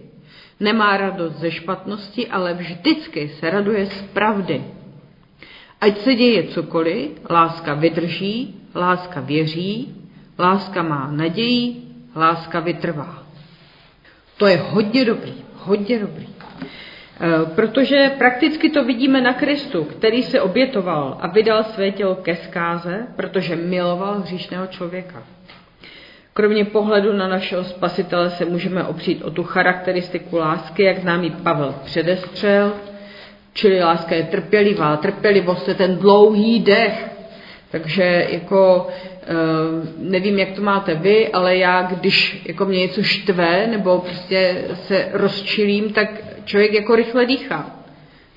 Nemá 0.60 0.96
radost 0.96 1.32
ze 1.32 1.50
špatnosti, 1.50 2.28
ale 2.28 2.54
vždycky 2.54 3.28
se 3.28 3.50
raduje 3.50 3.86
z 3.86 4.02
pravdy. 4.02 4.64
Ať 5.80 5.98
se 5.98 6.14
děje 6.14 6.42
cokoliv, 6.42 7.10
láska 7.30 7.74
vydrží, 7.74 8.60
láska 8.74 9.20
věří, 9.20 9.94
láska 10.38 10.82
má 10.82 11.10
naději, 11.10 11.82
láska 12.16 12.60
vytrvá. 12.60 13.22
To 14.36 14.46
je 14.46 14.56
hodně 14.56 15.04
dobrý, 15.04 15.34
hodně 15.54 15.98
dobrý. 15.98 16.35
E, 17.20 17.54
protože 17.54 18.10
prakticky 18.18 18.70
to 18.70 18.84
vidíme 18.84 19.20
na 19.20 19.32
Kristu, 19.32 19.84
který 19.84 20.22
se 20.22 20.40
obětoval 20.40 21.18
a 21.20 21.26
vydal 21.26 21.64
své 21.64 21.90
tělo 21.90 22.14
ke 22.14 22.36
zkáze, 22.36 23.06
protože 23.16 23.56
miloval 23.56 24.20
hříšného 24.20 24.66
člověka. 24.66 25.22
Kromě 26.32 26.64
pohledu 26.64 27.12
na 27.12 27.28
našeho 27.28 27.64
spasitele 27.64 28.30
se 28.30 28.44
můžeme 28.44 28.84
opřít 28.84 29.22
o 29.22 29.30
tu 29.30 29.42
charakteristiku 29.42 30.36
lásky, 30.36 30.82
jak 30.82 31.04
nám 31.04 31.24
ji 31.24 31.30
Pavel 31.30 31.74
předestřel, 31.84 32.72
čili 33.52 33.80
láska 33.80 34.14
je 34.14 34.22
trpělivá, 34.22 34.96
trpělivost 34.96 35.68
je 35.68 35.74
ten 35.74 35.96
dlouhý 35.96 36.60
dech. 36.60 37.15
Takže 37.76 38.26
jako 38.30 38.88
eh, 39.22 39.26
nevím, 39.98 40.38
jak 40.38 40.50
to 40.50 40.62
máte 40.62 40.94
vy, 40.94 41.28
ale 41.28 41.56
já, 41.56 41.82
když 41.82 42.42
jako 42.44 42.64
mě 42.64 42.78
něco 42.78 43.02
štve 43.02 43.66
nebo 43.66 43.98
prostě 43.98 44.64
se 44.74 45.08
rozčilím, 45.12 45.92
tak 45.92 46.08
člověk 46.44 46.72
jako 46.72 46.96
rychle 46.96 47.26
dýchá. 47.26 47.70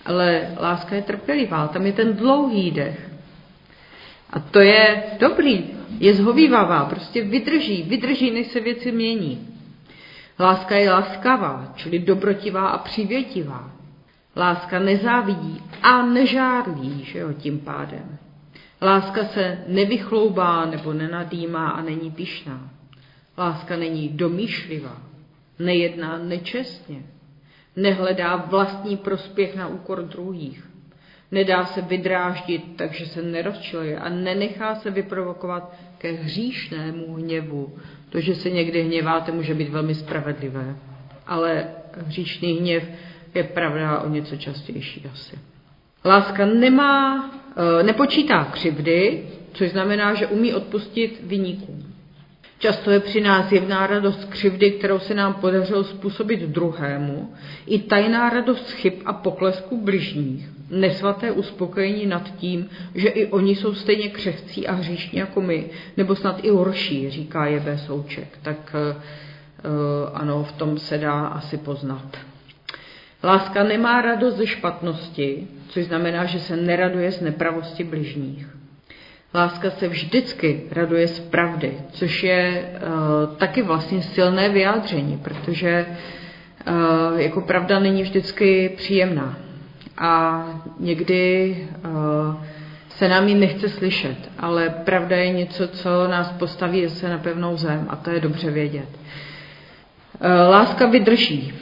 Ale 0.05 0.47
láska 0.59 0.95
je 0.95 1.01
trpělivá, 1.01 1.67
tam 1.67 1.85
je 1.85 1.93
ten 1.93 2.13
dlouhý 2.13 2.71
dech. 2.71 3.09
A 4.29 4.39
to 4.39 4.59
je 4.59 5.03
dobrý, 5.19 5.65
je 5.99 6.13
zhovývavá, 6.13 6.85
prostě 6.85 7.23
vydrží, 7.23 7.83
vydrží, 7.83 8.31
než 8.31 8.47
se 8.47 8.59
věci 8.59 8.91
mění. 8.91 9.47
Láska 10.39 10.75
je 10.75 10.91
laskavá, 10.91 11.73
čili 11.75 11.99
dobrotivá 11.99 12.67
a 12.67 12.77
přivětivá. 12.77 13.71
Láska 14.35 14.79
nezávidí 14.79 15.61
a 15.83 16.05
nežárlí, 16.05 17.03
že 17.03 17.19
jo, 17.19 17.33
tím 17.33 17.59
pádem. 17.59 18.18
Láska 18.81 19.25
se 19.25 19.63
nevychloubá 19.67 20.65
nebo 20.65 20.93
nenadýmá 20.93 21.69
a 21.69 21.81
není 21.81 22.11
pišná. 22.11 22.69
Láska 23.37 23.77
není 23.77 24.09
domýšlivá, 24.09 25.01
nejedná 25.59 26.17
nečestně, 26.17 27.03
nehledá 27.75 28.35
vlastní 28.35 28.97
prospěch 28.97 29.55
na 29.55 29.67
úkor 29.67 30.03
druhých, 30.03 30.69
Nedá 31.31 31.65
se 31.65 31.81
vydráždit, 31.81 32.63
takže 32.75 33.05
se 33.05 33.21
nerozčiluje 33.21 33.99
a 33.99 34.09
nenechá 34.09 34.75
se 34.75 34.91
vyprovokovat 34.91 35.75
ke 35.97 36.11
hříšnému 36.11 37.13
hněvu. 37.13 37.77
To, 38.09 38.19
že 38.19 38.35
se 38.35 38.49
někdy 38.49 38.83
hněváte, 38.83 39.31
může 39.31 39.53
být 39.53 39.69
velmi 39.69 39.95
spravedlivé, 39.95 40.75
ale 41.27 41.67
hříšný 42.05 42.53
hněv 42.53 42.83
je 43.35 43.43
pravda 43.43 43.99
o 43.99 44.09
něco 44.09 44.37
častější 44.37 45.05
asi. 45.11 45.39
Láska 46.05 46.45
nemá, 46.45 47.29
eh, 47.79 47.83
nepočítá 47.83 48.43
křivdy, 48.43 49.23
což 49.53 49.69
znamená, 49.71 50.13
že 50.13 50.27
umí 50.27 50.53
odpustit 50.53 51.19
vyníkům. 51.23 51.93
Často 52.59 52.91
je 52.91 52.99
při 52.99 53.21
nás 53.21 53.51
jevná 53.51 53.87
radost 53.87 54.25
křivdy, 54.25 54.71
kterou 54.71 54.99
se 54.99 55.13
nám 55.13 55.33
podařilo 55.33 55.83
způsobit 55.83 56.39
druhému, 56.39 57.33
i 57.65 57.79
tajná 57.79 58.29
radost 58.29 58.71
chyb 58.71 58.93
a 59.05 59.13
poklesku 59.13 59.81
bližních, 59.81 60.49
nesvaté 60.69 61.31
uspokojení 61.31 62.05
nad 62.05 62.35
tím, 62.35 62.69
že 62.95 63.09
i 63.09 63.27
oni 63.27 63.55
jsou 63.55 63.73
stejně 63.73 64.09
křehcí 64.09 64.67
a 64.67 64.73
hříšní 64.73 65.19
jako 65.19 65.41
my, 65.41 65.69
nebo 65.97 66.15
snad 66.15 66.39
i 66.43 66.49
horší, 66.49 67.09
říká 67.09 67.45
J.B. 67.45 67.77
Souček. 67.77 68.39
Tak 68.41 68.75
uh, 68.75 70.11
ano, 70.13 70.43
v 70.43 70.51
tom 70.51 70.77
se 70.77 70.97
dá 70.97 71.27
asi 71.27 71.57
poznat. 71.57 72.17
Láska 73.23 73.63
nemá 73.63 74.01
radost 74.01 74.35
ze 74.35 74.47
špatnosti, 74.47 75.47
což 75.67 75.85
znamená, 75.85 76.25
že 76.25 76.39
se 76.39 76.55
neraduje 76.57 77.11
z 77.11 77.21
nepravosti 77.21 77.83
bližních. 77.83 78.47
Láska 79.33 79.69
se 79.69 79.87
vždycky 79.87 80.63
raduje 80.71 81.07
z 81.07 81.19
pravdy, 81.19 81.73
což 81.91 82.23
je 82.23 82.71
uh, 82.71 83.35
taky 83.35 83.61
vlastně 83.61 84.01
silné 84.01 84.49
vyjádření, 84.49 85.17
protože 85.17 85.85
uh, 85.85 87.19
jako 87.19 87.41
pravda 87.41 87.79
není 87.79 88.03
vždycky 88.03 88.69
příjemná. 88.77 89.37
A 89.97 90.43
někdy 90.79 91.57
uh, 91.85 92.35
se 92.89 93.07
nám 93.07 93.27
ji 93.27 93.35
nechce 93.35 93.69
slyšet, 93.69 94.17
ale 94.39 94.69
pravda 94.69 95.15
je 95.17 95.29
něco, 95.29 95.67
co 95.67 96.07
nás 96.07 96.31
postaví 96.31 96.87
zase 96.87 97.09
na 97.09 97.17
pevnou 97.17 97.57
zem 97.57 97.85
a 97.89 97.95
to 97.95 98.09
je 98.09 98.19
dobře 98.19 98.51
vědět. 98.51 98.89
Láska 100.49 100.85
vydrží, 100.85 101.53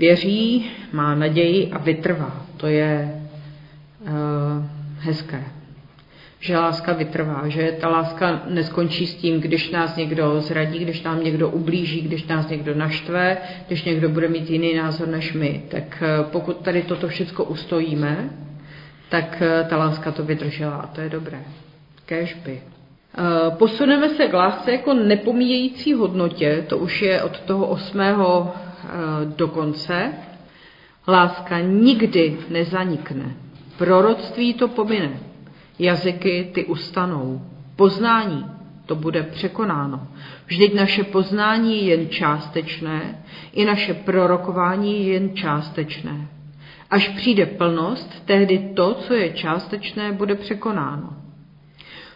věří, 0.00 0.70
má 0.92 1.14
naději 1.14 1.70
a 1.72 1.78
vytrvá. 1.78 2.46
To 2.56 2.66
je 2.66 3.22
uh, 4.00 4.08
hezké 4.98 5.44
že 6.40 6.58
láska 6.58 6.92
vytrvá, 6.92 7.48
že 7.48 7.76
ta 7.80 7.88
láska 7.88 8.42
neskončí 8.48 9.06
s 9.06 9.14
tím, 9.14 9.40
když 9.40 9.70
nás 9.70 9.96
někdo 9.96 10.40
zradí, 10.40 10.78
když 10.78 11.02
nám 11.02 11.24
někdo 11.24 11.48
ublíží, 11.48 12.00
když 12.00 12.26
nás 12.26 12.48
někdo 12.48 12.74
naštve, 12.74 13.36
když 13.66 13.84
někdo 13.84 14.08
bude 14.08 14.28
mít 14.28 14.50
jiný 14.50 14.74
názor 14.74 15.08
než 15.08 15.32
my. 15.32 15.62
Tak 15.68 16.02
eh, 16.02 16.24
pokud 16.32 16.56
tady 16.56 16.82
toto 16.82 17.08
všechno 17.08 17.44
ustojíme, 17.44 18.30
tak 19.08 19.42
eh, 19.42 19.66
ta 19.68 19.76
láska 19.76 20.10
to 20.10 20.24
vydržela 20.24 20.76
a 20.76 20.86
to 20.86 21.00
je 21.00 21.08
dobré. 21.08 21.40
Kéžby. 22.06 22.60
Posuneme 23.58 24.08
se 24.08 24.28
k 24.28 24.34
lásce 24.34 24.72
jako 24.72 24.94
nepomíjející 24.94 25.94
hodnotě, 25.94 26.64
to 26.68 26.78
už 26.78 27.02
je 27.02 27.22
od 27.22 27.40
toho 27.40 27.66
osmého 27.66 28.52
do 29.36 29.48
konce. 29.48 30.12
Láska 31.08 31.60
nikdy 31.60 32.38
nezanikne. 32.48 33.34
Proroctví 33.78 34.54
to 34.54 34.68
pomine 34.68 35.20
jazyky 35.78 36.50
ty 36.54 36.64
ustanou. 36.64 37.42
Poznání 37.76 38.46
to 38.86 38.96
bude 38.96 39.22
překonáno. 39.22 40.08
Vždyť 40.46 40.74
naše 40.74 41.04
poznání 41.04 41.86
je 41.86 41.94
jen 41.94 42.08
částečné, 42.08 43.22
i 43.52 43.64
naše 43.64 43.94
prorokování 43.94 45.06
je 45.06 45.12
jen 45.12 45.36
částečné. 45.36 46.28
Až 46.90 47.08
přijde 47.08 47.46
plnost, 47.46 48.24
tehdy 48.24 48.58
to, 48.58 48.94
co 48.94 49.14
je 49.14 49.30
částečné, 49.30 50.12
bude 50.12 50.34
překonáno. 50.34 51.16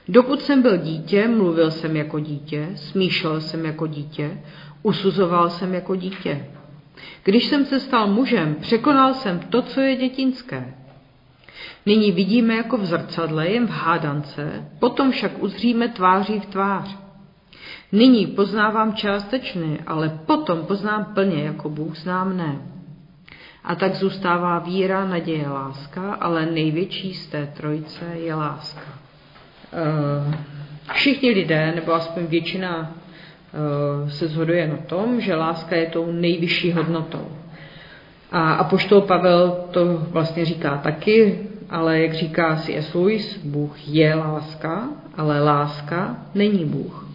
Dokud 0.08 0.40
jsem 0.40 0.62
byl 0.62 0.76
dítě, 0.76 1.28
mluvil 1.28 1.70
jsem 1.70 1.96
jako 1.96 2.18
dítě, 2.18 2.68
smýšlel 2.74 3.40
jsem 3.40 3.64
jako 3.64 3.86
dítě, 3.86 4.38
usuzoval 4.84 5.50
jsem 5.50 5.74
jako 5.74 5.96
dítě. 5.96 6.46
Když 7.22 7.46
jsem 7.46 7.64
se 7.64 7.80
stal 7.80 8.06
mužem, 8.06 8.54
překonal 8.54 9.14
jsem 9.14 9.38
to, 9.38 9.62
co 9.62 9.80
je 9.80 9.96
dětinské. 9.96 10.74
Nyní 11.86 12.12
vidíme 12.12 12.54
jako 12.54 12.76
v 12.76 12.86
zrcadle, 12.86 13.48
jen 13.48 13.66
v 13.66 13.70
hádance, 13.70 14.64
potom 14.78 15.10
však 15.10 15.42
uzříme 15.42 15.88
tváří 15.88 16.40
v 16.40 16.46
tvář. 16.46 16.96
Nyní 17.92 18.26
poznávám 18.26 18.94
částečně, 18.94 19.78
ale 19.86 20.20
potom 20.26 20.66
poznám 20.66 21.04
plně, 21.04 21.42
jako 21.44 21.68
Bůh 21.68 21.96
znám 21.96 22.36
ne. 22.36 22.58
A 23.64 23.74
tak 23.74 23.94
zůstává 23.94 24.58
víra, 24.58 25.04
naděje, 25.04 25.48
láska, 25.48 26.14
ale 26.14 26.46
největší 26.46 27.14
z 27.14 27.26
té 27.26 27.46
trojice 27.46 28.04
je 28.14 28.34
láska. 28.34 28.98
Eh, 29.72 30.38
všichni 30.92 31.30
lidé, 31.30 31.72
nebo 31.76 31.92
aspoň 31.94 32.26
většina 32.26 32.92
se 34.08 34.28
shoduje 34.28 34.68
na 34.68 34.76
tom, 34.76 35.20
že 35.20 35.34
láska 35.34 35.76
je 35.76 35.86
tou 35.86 36.12
nejvyšší 36.12 36.72
hodnotou. 36.72 37.28
A 38.32 38.52
apoštol 38.52 39.00
Pavel 39.00 39.64
to 39.70 39.84
vlastně 40.10 40.44
říká 40.44 40.76
taky, 40.76 41.38
ale 41.70 42.00
jak 42.00 42.14
říká 42.14 42.56
C.S. 42.56 42.94
Lewis, 42.94 43.40
Bůh 43.44 43.88
je 43.88 44.14
láska, 44.14 44.88
ale 45.16 45.40
láska 45.40 46.16
není 46.34 46.64
Bůh. 46.64 47.08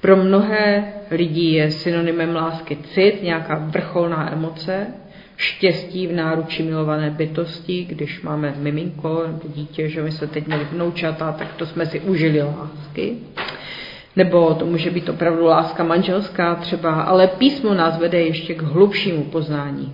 Pro 0.00 0.16
mnohé 0.16 0.84
lidi 1.10 1.44
je 1.44 1.70
synonymem 1.70 2.36
lásky 2.36 2.76
cit, 2.76 3.22
nějaká 3.22 3.54
vrcholná 3.54 4.32
emoce, 4.32 4.86
štěstí 5.36 6.06
v 6.06 6.12
náruči 6.12 6.62
milované 6.62 7.10
bytosti, 7.10 7.84
když 7.84 8.22
máme 8.22 8.54
miminko 8.58 9.24
nebo 9.26 9.48
dítě, 9.54 9.88
že 9.88 10.02
my 10.02 10.12
se 10.12 10.26
teď 10.26 10.46
měli 10.46 10.64
vnoučata, 10.64 11.32
tak 11.32 11.52
to 11.52 11.66
jsme 11.66 11.86
si 11.86 12.00
užili 12.00 12.42
lásky. 12.42 13.16
Nebo 14.16 14.54
to 14.54 14.66
může 14.66 14.90
být 14.90 15.08
opravdu 15.08 15.44
láska 15.44 15.84
manželská 15.84 16.54
třeba, 16.54 17.02
ale 17.02 17.26
písmo 17.26 17.74
nás 17.74 17.98
vede 17.98 18.20
ještě 18.20 18.54
k 18.54 18.62
hlubšímu 18.62 19.24
poznání. 19.24 19.92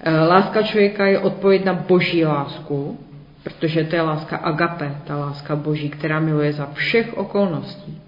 Eh, 0.00 0.18
láska 0.18 0.62
člověka 0.62 1.06
je 1.06 1.18
odpověď 1.18 1.64
na 1.64 1.74
boží 1.74 2.24
lásku, 2.24 2.98
protože 3.42 3.84
to 3.84 3.96
je 3.96 4.02
láska 4.02 4.36
agape, 4.36 4.96
ta 5.04 5.16
láska 5.16 5.56
boží, 5.56 5.88
která 5.88 6.20
miluje 6.20 6.52
za 6.52 6.70
všech 6.72 7.18
okolností. 7.18 8.00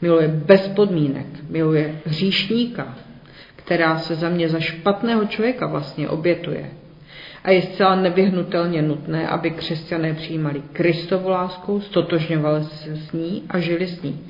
Miluje 0.00 0.28
bez 0.28 0.68
podmínek, 0.68 1.26
miluje 1.48 2.00
hříšníka, 2.06 2.94
která 3.56 3.98
se 3.98 4.14
za 4.14 4.28
mě 4.28 4.48
za 4.48 4.60
špatného 4.60 5.24
člověka 5.24 5.66
vlastně 5.66 6.08
obětuje. 6.08 6.70
A 7.44 7.50
je 7.50 7.62
zcela 7.62 7.94
nevyhnutelně 7.94 8.82
nutné, 8.82 9.28
aby 9.28 9.50
křesťané 9.50 10.14
přijímali 10.14 10.62
Kristovu 10.72 11.28
lásku, 11.28 11.80
stotožňovali 11.80 12.64
se 12.64 12.96
s 12.96 13.12
ní 13.12 13.42
a 13.48 13.58
žili 13.58 13.86
s 13.86 14.02
ní, 14.02 14.20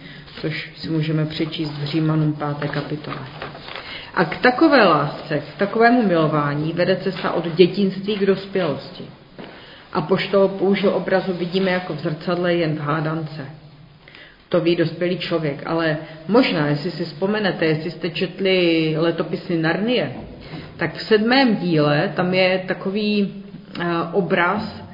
což 0.40 0.72
si 0.76 0.88
můžeme 0.88 1.24
přečíst 1.24 1.70
v 1.70 1.84
Římanům 1.84 2.38
5. 2.58 2.70
kapitole. 2.70 3.18
A 4.14 4.24
k 4.24 4.36
takové 4.36 4.86
lásce, 4.86 5.38
k 5.38 5.58
takovému 5.58 6.06
milování 6.06 6.72
vede 6.72 6.96
cesta 6.96 7.32
od 7.32 7.54
dětinství 7.54 8.16
k 8.16 8.26
dospělosti. 8.26 9.04
A 9.92 10.00
poštol 10.00 10.48
použil 10.48 10.90
obrazu 10.90 11.32
vidíme 11.32 11.70
jako 11.70 11.94
v 11.94 11.98
zrcadle 11.98 12.54
jen 12.54 12.76
v 12.76 12.80
hádance. 12.80 13.59
To 14.50 14.60
ví 14.60 14.76
dospělý 14.76 15.18
člověk, 15.18 15.62
ale 15.66 15.96
možná, 16.28 16.66
jestli 16.66 16.90
si 16.90 17.04
vzpomenete, 17.04 17.66
jestli 17.66 17.90
jste 17.90 18.10
četli 18.10 18.94
letopisy 18.98 19.56
Narnie, 19.56 20.12
tak 20.76 20.94
v 20.94 21.02
sedmém 21.02 21.56
díle 21.56 22.12
tam 22.16 22.34
je 22.34 22.64
takový 22.66 23.22
uh, 23.78 23.84
obraz, 24.12 24.84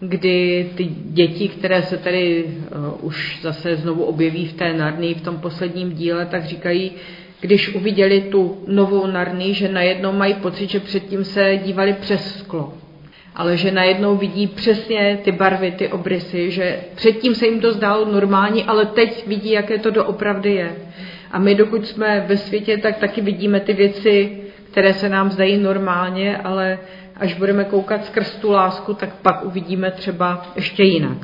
kdy 0.00 0.70
ty 0.74 0.84
děti, 1.04 1.48
které 1.48 1.82
se 1.82 1.96
tady 1.96 2.44
uh, 2.44 3.04
už 3.06 3.38
zase 3.42 3.76
znovu 3.76 4.04
objeví 4.04 4.46
v 4.46 4.52
té 4.52 4.72
Narnii 4.72 5.14
v 5.14 5.20
tom 5.20 5.38
posledním 5.38 5.92
díle, 5.92 6.26
tak 6.26 6.44
říkají, 6.44 6.92
když 7.40 7.74
uviděli 7.74 8.20
tu 8.20 8.64
novou 8.66 9.06
Narny, 9.06 9.54
že 9.54 9.68
najednou 9.68 10.12
mají 10.12 10.34
pocit, 10.34 10.70
že 10.70 10.80
předtím 10.80 11.24
se 11.24 11.60
dívali 11.64 11.92
přes 11.92 12.38
sklo. 12.38 12.72
Ale 13.36 13.56
že 13.56 13.70
najednou 13.70 14.16
vidí 14.16 14.46
přesně 14.46 15.18
ty 15.24 15.32
barvy, 15.32 15.70
ty 15.70 15.88
obrysy, 15.88 16.50
že 16.50 16.80
předtím 16.94 17.34
se 17.34 17.46
jim 17.46 17.60
to 17.60 17.72
zdálo 17.72 18.12
normální, 18.12 18.64
ale 18.64 18.86
teď 18.86 19.26
vidí, 19.26 19.50
jaké 19.50 19.78
to 19.78 19.90
doopravdy 19.90 20.54
je. 20.54 20.76
A 21.30 21.38
my, 21.38 21.54
dokud 21.54 21.86
jsme 21.86 22.24
ve 22.28 22.36
světě, 22.36 22.78
tak 22.78 22.96
taky 22.96 23.20
vidíme 23.20 23.60
ty 23.60 23.72
věci, 23.72 24.38
které 24.70 24.94
se 24.94 25.08
nám 25.08 25.30
zdají 25.30 25.56
normálně, 25.56 26.36
ale 26.36 26.78
až 27.16 27.34
budeme 27.34 27.64
koukat 27.64 28.04
skrz 28.04 28.34
tu 28.34 28.50
lásku, 28.50 28.94
tak 28.94 29.14
pak 29.14 29.44
uvidíme 29.44 29.90
třeba 29.90 30.46
ještě 30.56 30.82
jinak. 30.82 31.18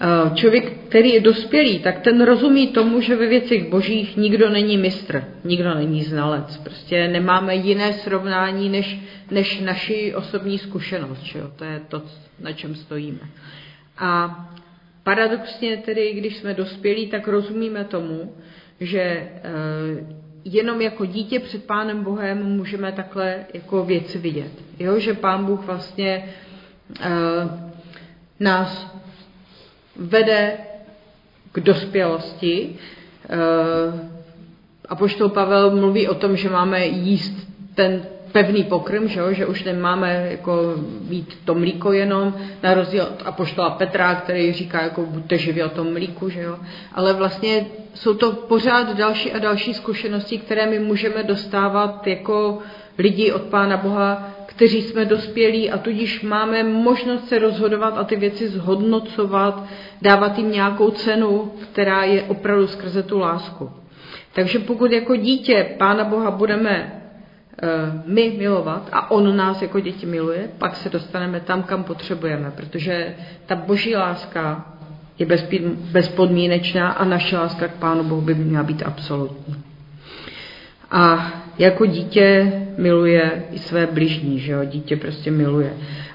Eh, 0.00 0.30
člověk, 0.34 0.72
který 0.88 1.10
je 1.10 1.20
dospělý, 1.20 1.78
tak 1.78 2.00
ten 2.00 2.24
rozumí 2.24 2.66
tomu, 2.66 3.00
že 3.00 3.16
ve 3.16 3.26
věcech 3.26 3.68
božích 3.68 4.16
nikdo 4.16 4.50
není 4.50 4.78
mistr, 4.78 5.24
nikdo 5.44 5.74
není 5.74 6.02
znalec. 6.02 6.56
Prostě 6.56 7.08
nemáme 7.08 7.54
jiné 7.54 7.92
srovnání 7.92 8.68
než, 8.68 8.98
než 9.30 9.60
naši 9.60 10.14
osobní 10.14 10.58
zkušenost. 10.58 11.22
Že 11.22 11.38
jo? 11.38 11.50
To 11.56 11.64
je 11.64 11.80
to, 11.88 12.02
na 12.40 12.52
čem 12.52 12.74
stojíme. 12.74 13.20
A 13.98 14.40
paradoxně 15.02 15.76
tedy, 15.76 16.12
když 16.12 16.36
jsme 16.36 16.54
dospělí, 16.54 17.06
tak 17.06 17.28
rozumíme 17.28 17.84
tomu, 17.84 18.34
že 18.80 19.00
eh, 19.00 19.30
jenom 20.44 20.80
jako 20.80 21.04
dítě 21.04 21.40
před 21.40 21.64
Pánem 21.64 22.04
Bohem 22.04 22.44
můžeme 22.44 22.92
takhle 22.92 23.44
jako 23.54 23.84
věci 23.84 24.18
vidět. 24.18 24.52
Jo? 24.78 24.98
Že 24.98 25.14
Pán 25.14 25.44
Bůh 25.44 25.66
vlastně 25.66 26.24
eh, 27.00 27.10
nás 28.40 28.96
vede 29.98 30.52
k 31.52 31.60
dospělosti. 31.60 32.76
Eh, 33.30 34.16
a 34.88 34.94
poštol 34.94 35.28
Pavel 35.28 35.76
mluví 35.76 36.08
o 36.08 36.14
tom, 36.14 36.36
že 36.36 36.50
máme 36.50 36.86
jíst 36.86 37.34
ten 37.74 38.02
pevný 38.32 38.64
pokrm, 38.64 39.08
že, 39.08 39.20
jo? 39.20 39.32
že 39.32 39.46
už 39.46 39.64
nemáme 39.64 40.28
jako 40.30 40.74
mít 41.08 41.38
to 41.44 41.54
mlíko 41.54 41.92
jenom, 41.92 42.34
na 42.62 42.74
rozdíl 42.74 43.02
od 43.02 43.22
apoštola 43.24 43.70
Petra, 43.70 44.14
který 44.14 44.52
říká, 44.52 44.82
jako 44.82 45.06
buďte 45.06 45.38
živí 45.38 45.62
o 45.62 45.68
tom 45.68 45.92
mlíku, 45.92 46.28
že 46.28 46.40
jo? 46.40 46.58
ale 46.92 47.12
vlastně 47.12 47.66
jsou 47.94 48.14
to 48.14 48.32
pořád 48.32 48.96
další 48.96 49.32
a 49.32 49.38
další 49.38 49.74
zkušenosti, 49.74 50.38
které 50.38 50.66
my 50.66 50.78
můžeme 50.78 51.22
dostávat 51.22 52.06
jako 52.06 52.58
lidi 52.98 53.32
od 53.32 53.42
Pána 53.42 53.76
Boha, 53.76 54.35
kteří 54.56 54.82
jsme 54.82 55.04
dospělí 55.04 55.70
a 55.70 55.78
tudíž 55.78 56.22
máme 56.22 56.62
možnost 56.62 57.28
se 57.28 57.38
rozhodovat 57.38 57.98
a 57.98 58.04
ty 58.04 58.16
věci 58.16 58.48
zhodnocovat, 58.48 59.64
dávat 60.02 60.38
jim 60.38 60.52
nějakou 60.52 60.90
cenu, 60.90 61.52
která 61.72 62.04
je 62.04 62.22
opravdu 62.22 62.66
skrze 62.66 63.02
tu 63.02 63.18
lásku. 63.18 63.70
Takže 64.32 64.58
pokud 64.58 64.92
jako 64.92 65.16
dítě 65.16 65.66
Pána 65.78 66.04
Boha 66.04 66.30
budeme 66.30 67.02
uh, 67.62 68.12
my 68.14 68.34
milovat 68.38 68.88
a 68.92 69.10
On 69.10 69.36
nás 69.36 69.62
jako 69.62 69.80
děti 69.80 70.06
miluje, 70.06 70.50
pak 70.58 70.76
se 70.76 70.90
dostaneme 70.90 71.40
tam, 71.40 71.62
kam 71.62 71.84
potřebujeme, 71.84 72.50
protože 72.50 73.14
ta 73.46 73.56
boží 73.56 73.96
láska 73.96 74.72
je 75.18 75.26
bezpodmínečná 75.92 76.90
a 76.90 77.04
naše 77.04 77.38
láska 77.38 77.68
k 77.68 77.74
Pánu 77.74 78.04
Bohu 78.04 78.20
by 78.20 78.34
měla 78.34 78.64
být 78.64 78.82
absolutní. 78.86 79.54
A 80.90 81.32
jako 81.58 81.86
dítě 81.86 82.52
miluje 82.78 83.42
i 83.52 83.58
své 83.58 83.86
bližní, 83.86 84.38
že 84.38 84.52
jo? 84.52 84.64
Dítě 84.64 84.96
prostě 84.96 85.30
miluje. 85.30 85.72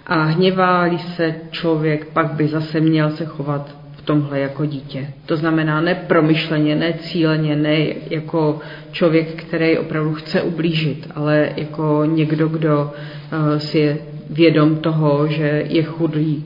A 0.07 0.23
hněvá 0.23 0.97
se 0.97 1.35
člověk, 1.51 2.05
pak 2.05 2.33
by 2.33 2.47
zase 2.47 2.79
měl 2.79 3.09
se 3.09 3.25
chovat 3.25 3.75
v 3.91 4.05
tomhle 4.05 4.39
jako 4.39 4.65
dítě. 4.65 5.07
To 5.25 5.37
znamená 5.37 5.81
ne 5.81 5.95
promyšleně, 5.95 6.75
ne 6.75 6.93
cíleně, 6.93 7.55
ne 7.55 7.77
jako 8.09 8.59
člověk, 8.91 9.43
který 9.43 9.77
opravdu 9.77 10.13
chce 10.13 10.41
ublížit, 10.41 11.07
ale 11.15 11.49
jako 11.57 12.05
někdo, 12.05 12.47
kdo 12.47 12.83
uh, 12.83 13.57
si 13.57 13.79
je 13.79 13.97
vědom 14.29 14.75
toho, 14.75 15.27
že 15.27 15.63
je 15.67 15.83
chudý 15.83 16.45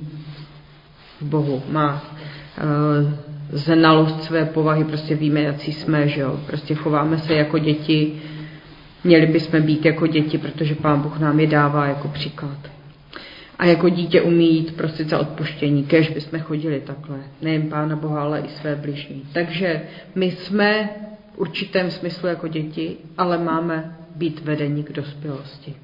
v 1.21 1.25
Bohu, 1.25 1.63
má 1.69 2.03
uh, 2.57 3.11
znalost 3.51 4.23
své 4.23 4.45
povahy, 4.45 4.83
prostě 4.83 5.15
víme, 5.15 5.41
jaký 5.41 5.73
jsme, 5.73 6.07
že 6.07 6.21
jo? 6.21 6.39
Prostě 6.47 6.75
chováme 6.75 7.17
se 7.17 7.33
jako 7.33 7.57
děti, 7.57 8.21
měli 9.05 9.25
bychom 9.25 9.61
být 9.61 9.85
jako 9.85 10.07
děti, 10.07 10.37
protože 10.37 10.75
Pán 10.75 11.01
Bůh 11.01 11.19
nám 11.19 11.39
je 11.39 11.47
dává 11.47 11.85
jako 11.85 12.07
příklad. 12.07 12.57
A 13.59 13.65
jako 13.65 13.89
dítě 13.89 14.21
umí 14.21 14.55
jít 14.55 14.77
prostě 14.77 15.03
za 15.03 15.19
odpuštění, 15.19 15.83
kež 15.83 16.09
bychom 16.09 16.39
chodili 16.39 16.79
takhle. 16.79 17.17
Nejen 17.41 17.69
Pána 17.69 17.95
Boha, 17.95 18.21
ale 18.21 18.39
i 18.39 18.49
své 18.49 18.75
bližní. 18.75 19.23
Takže 19.33 19.81
my 20.15 20.31
jsme 20.31 20.89
v 21.33 21.37
určitém 21.37 21.91
smyslu 21.91 22.27
jako 22.27 22.47
děti, 22.47 22.97
ale 23.17 23.37
máme 23.37 23.95
být 24.15 24.41
vedeni 24.41 24.83
k 24.83 24.91
dospělosti. 24.91 25.75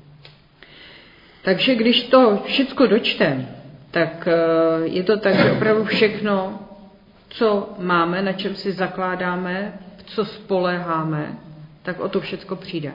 Takže 1.41 1.75
když 1.75 2.03
to 2.03 2.41
všechno 2.45 2.87
dočtem, 2.87 3.47
tak 3.91 4.27
eh, 4.27 4.87
je 4.87 5.03
to 5.03 5.17
tak, 5.17 5.35
že 5.35 5.51
opravdu 5.51 5.83
všechno 5.83 6.59
co 7.29 7.69
máme, 7.79 8.21
na 8.21 8.33
čem 8.33 8.55
si 8.55 8.71
zakládáme, 8.71 9.73
co 10.05 10.25
spoléháme, 10.25 11.35
tak 11.83 11.99
o 11.99 12.09
to 12.09 12.19
všechno 12.21 12.55
přijde. 12.55 12.91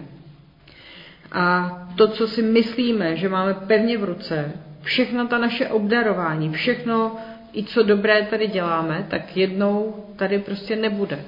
A 1.32 1.70
to, 1.96 2.08
co 2.08 2.28
si 2.28 2.42
myslíme, 2.42 3.16
že 3.16 3.28
máme 3.28 3.54
pevně 3.54 3.98
v 3.98 4.04
ruce, 4.04 4.52
všechno 4.82 5.26
ta 5.26 5.38
naše 5.38 5.68
obdarování, 5.68 6.52
všechno, 6.52 7.16
i 7.52 7.64
co 7.64 7.82
dobré 7.82 8.22
tady 8.22 8.46
děláme, 8.46 9.06
tak 9.10 9.36
jednou 9.36 10.04
tady 10.16 10.38
prostě 10.38 10.76
nebude. 10.76 11.24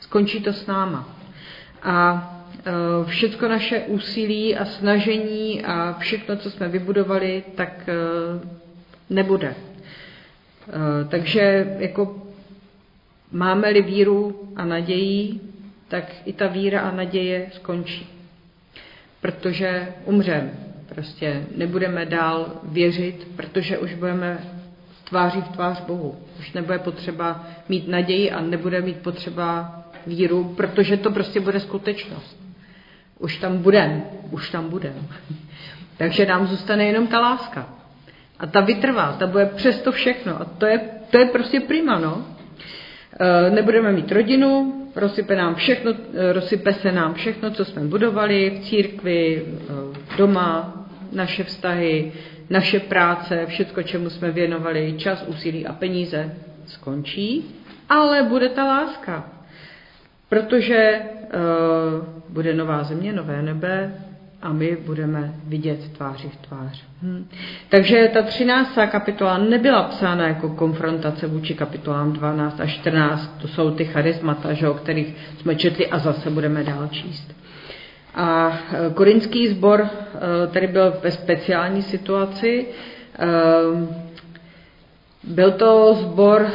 Skončí 0.00 0.40
to 0.40 0.52
s 0.52 0.66
náma. 0.66 1.08
A 1.82 2.36
Eh, 2.64 3.04
všechno 3.04 3.48
naše 3.48 3.78
úsilí 3.78 4.56
a 4.56 4.64
snažení 4.64 5.64
a 5.64 5.92
všechno, 5.98 6.36
co 6.36 6.50
jsme 6.50 6.68
vybudovali, 6.68 7.42
tak 7.54 7.88
eh, 7.88 7.94
nebude. 9.10 9.54
Eh, 9.54 11.04
takže 11.08 11.76
jako 11.78 12.22
máme-li 13.32 13.82
víru 13.82 14.48
a 14.56 14.64
naději, 14.64 15.40
tak 15.90 16.04
i 16.24 16.32
ta 16.32 16.46
víra 16.46 16.80
a 16.80 16.90
naděje 16.90 17.46
skončí. 17.52 18.08
Protože 19.20 19.88
umřem. 20.04 20.50
Prostě 20.88 21.44
nebudeme 21.56 22.06
dál 22.06 22.52
věřit, 22.62 23.28
protože 23.36 23.78
už 23.78 23.94
budeme 23.94 24.38
tváří 25.04 25.40
v 25.40 25.48
tvář 25.48 25.80
Bohu. 25.80 26.18
Už 26.38 26.52
nebude 26.52 26.78
potřeba 26.78 27.46
mít 27.68 27.88
naději 27.88 28.30
a 28.30 28.40
nebude 28.40 28.80
mít 28.80 28.96
potřeba 28.96 29.82
víru, 30.06 30.54
protože 30.56 30.96
to 30.96 31.10
prostě 31.10 31.40
bude 31.40 31.60
skutečnost 31.60 32.40
už 33.20 33.36
tam 33.36 33.58
budem, 33.58 34.02
už 34.30 34.50
tam 34.50 34.68
budem. 34.68 35.08
Takže 35.96 36.26
nám 36.26 36.46
zůstane 36.46 36.84
jenom 36.84 37.06
ta 37.06 37.20
láska. 37.20 37.68
A 38.38 38.46
ta 38.46 38.60
vytrvá, 38.60 39.16
ta 39.18 39.26
bude 39.26 39.46
přesto 39.46 39.92
všechno. 39.92 40.40
A 40.40 40.44
to 40.44 40.66
je, 40.66 40.80
to 41.10 41.18
je 41.18 41.26
prostě 41.26 41.60
prima, 41.60 41.98
no. 41.98 42.24
E, 43.20 43.50
nebudeme 43.50 43.92
mít 43.92 44.12
rodinu, 44.12 44.74
rozsype, 44.96 45.36
nám 45.36 45.54
všechno, 45.54 45.92
e, 46.14 46.32
rozsype 46.32 46.72
se 46.72 46.92
nám 46.92 47.14
všechno, 47.14 47.50
co 47.50 47.64
jsme 47.64 47.82
budovali 47.82 48.50
v 48.50 48.64
církvi, 48.64 49.36
e, 49.36 50.16
doma, 50.16 50.76
naše 51.12 51.44
vztahy, 51.44 52.12
naše 52.50 52.80
práce, 52.80 53.46
všechno, 53.46 53.82
čemu 53.82 54.10
jsme 54.10 54.30
věnovali 54.30 54.94
čas, 54.96 55.24
úsilí 55.26 55.66
a 55.66 55.72
peníze, 55.72 56.34
skončí, 56.66 57.44
ale 57.88 58.22
bude 58.22 58.48
ta 58.48 58.64
láska. 58.64 59.32
Protože 60.28 61.00
uh, 61.00 62.04
bude 62.28 62.54
nová 62.54 62.82
země, 62.82 63.12
nové 63.12 63.42
nebe 63.42 63.94
a 64.42 64.52
my 64.52 64.76
budeme 64.86 65.34
vidět 65.46 65.92
tváři 65.92 66.28
v 66.28 66.36
tvář. 66.36 66.84
Hm. 67.02 67.28
Takže 67.68 68.10
ta 68.12 68.22
13. 68.22 68.78
kapitola 68.90 69.38
nebyla 69.38 69.82
psána 69.82 70.28
jako 70.28 70.48
konfrontace 70.48 71.26
vůči 71.26 71.54
kapitolám 71.54 72.12
12 72.12 72.60
a 72.60 72.66
14. 72.66 73.38
To 73.42 73.48
jsou 73.48 73.70
ty 73.70 73.84
charismata, 73.84 74.52
že, 74.52 74.68
o 74.68 74.74
kterých 74.74 75.14
jsme 75.40 75.56
četli 75.56 75.86
a 75.86 75.98
zase 75.98 76.30
budeme 76.30 76.64
dál 76.64 76.88
číst. 76.90 77.34
A 78.14 78.58
eh, 78.72 78.90
korinský 78.94 79.48
sbor 79.48 79.86
eh, 79.90 80.46
tady 80.46 80.66
byl 80.66 80.94
ve 81.02 81.10
speciální 81.10 81.82
situaci. 81.82 82.66
Byl 85.24 85.52
to 85.52 85.94
sbor 85.94 86.46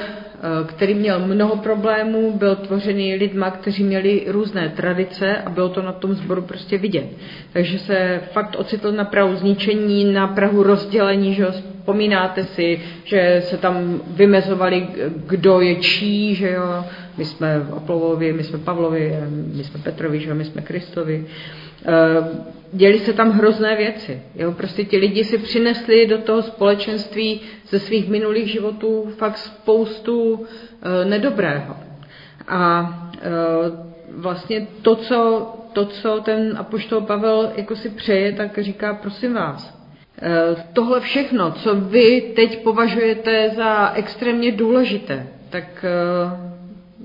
který 0.65 0.93
měl 0.93 1.27
mnoho 1.27 1.55
problémů, 1.55 2.37
byl 2.37 2.55
tvořený 2.55 3.15
lidma, 3.15 3.51
kteří 3.51 3.83
měli 3.83 4.25
různé 4.27 4.69
tradice 4.69 5.37
a 5.37 5.49
bylo 5.49 5.69
to 5.69 5.81
na 5.81 5.91
tom 5.91 6.13
sboru 6.13 6.41
prostě 6.41 6.77
vidět. 6.77 7.05
Takže 7.53 7.79
se 7.79 8.21
fakt 8.31 8.55
ocitl 8.57 8.91
na 8.91 9.05
prahu 9.05 9.35
zničení, 9.35 10.13
na 10.13 10.27
prahu 10.27 10.63
rozdělení, 10.63 11.33
že 11.33 11.45
vzpomínáte 11.51 12.43
si, 12.43 12.79
že 13.03 13.41
se 13.45 13.57
tam 13.57 14.01
vymezovali, 14.07 14.87
kdo 15.25 15.61
je 15.61 15.75
čí, 15.75 16.35
že 16.35 16.51
jo, 16.51 16.85
my 17.17 17.25
jsme 17.25 17.67
Apolovi, 17.77 18.33
my 18.33 18.43
jsme 18.43 18.57
Pavlovi, 18.57 19.13
my 19.53 19.63
jsme 19.63 19.79
Petrovi, 19.79 20.19
že 20.19 20.29
jo, 20.29 20.35
my 20.35 20.45
jsme 20.45 20.61
Kristovi. 20.61 21.25
Eh, 21.25 21.64
děli 22.71 22.99
se 22.99 23.13
tam 23.13 23.31
hrozné 23.31 23.75
věci. 23.75 24.21
Jo? 24.35 24.51
Prostě 24.51 24.83
ti 24.83 24.97
lidi 24.97 25.23
si 25.23 25.37
přinesli 25.37 26.07
do 26.07 26.17
toho 26.17 26.41
společenství 26.41 27.41
ze 27.69 27.79
svých 27.79 28.09
minulých 28.09 28.51
životů 28.51 29.13
fakt 29.17 29.37
spoustu 29.37 30.45
e, 30.81 31.05
nedobrého. 31.05 31.75
A 32.47 32.89
e, 33.15 33.29
vlastně 34.17 34.67
to 34.81 34.95
co, 34.95 35.51
to, 35.73 35.85
co 35.85 36.19
ten 36.19 36.57
apoštol 36.57 37.01
Pavel 37.01 37.51
jako 37.55 37.75
si 37.75 37.89
přeje, 37.89 38.31
tak 38.31 38.59
říká, 38.59 38.93
prosím 38.93 39.33
vás, 39.33 39.75
tohle 40.73 40.99
všechno, 40.99 41.51
co 41.51 41.75
vy 41.75 42.21
teď 42.35 42.63
považujete 42.63 43.49
za 43.49 43.91
extrémně 43.95 44.51
důležité, 44.51 45.27
tak 45.49 45.85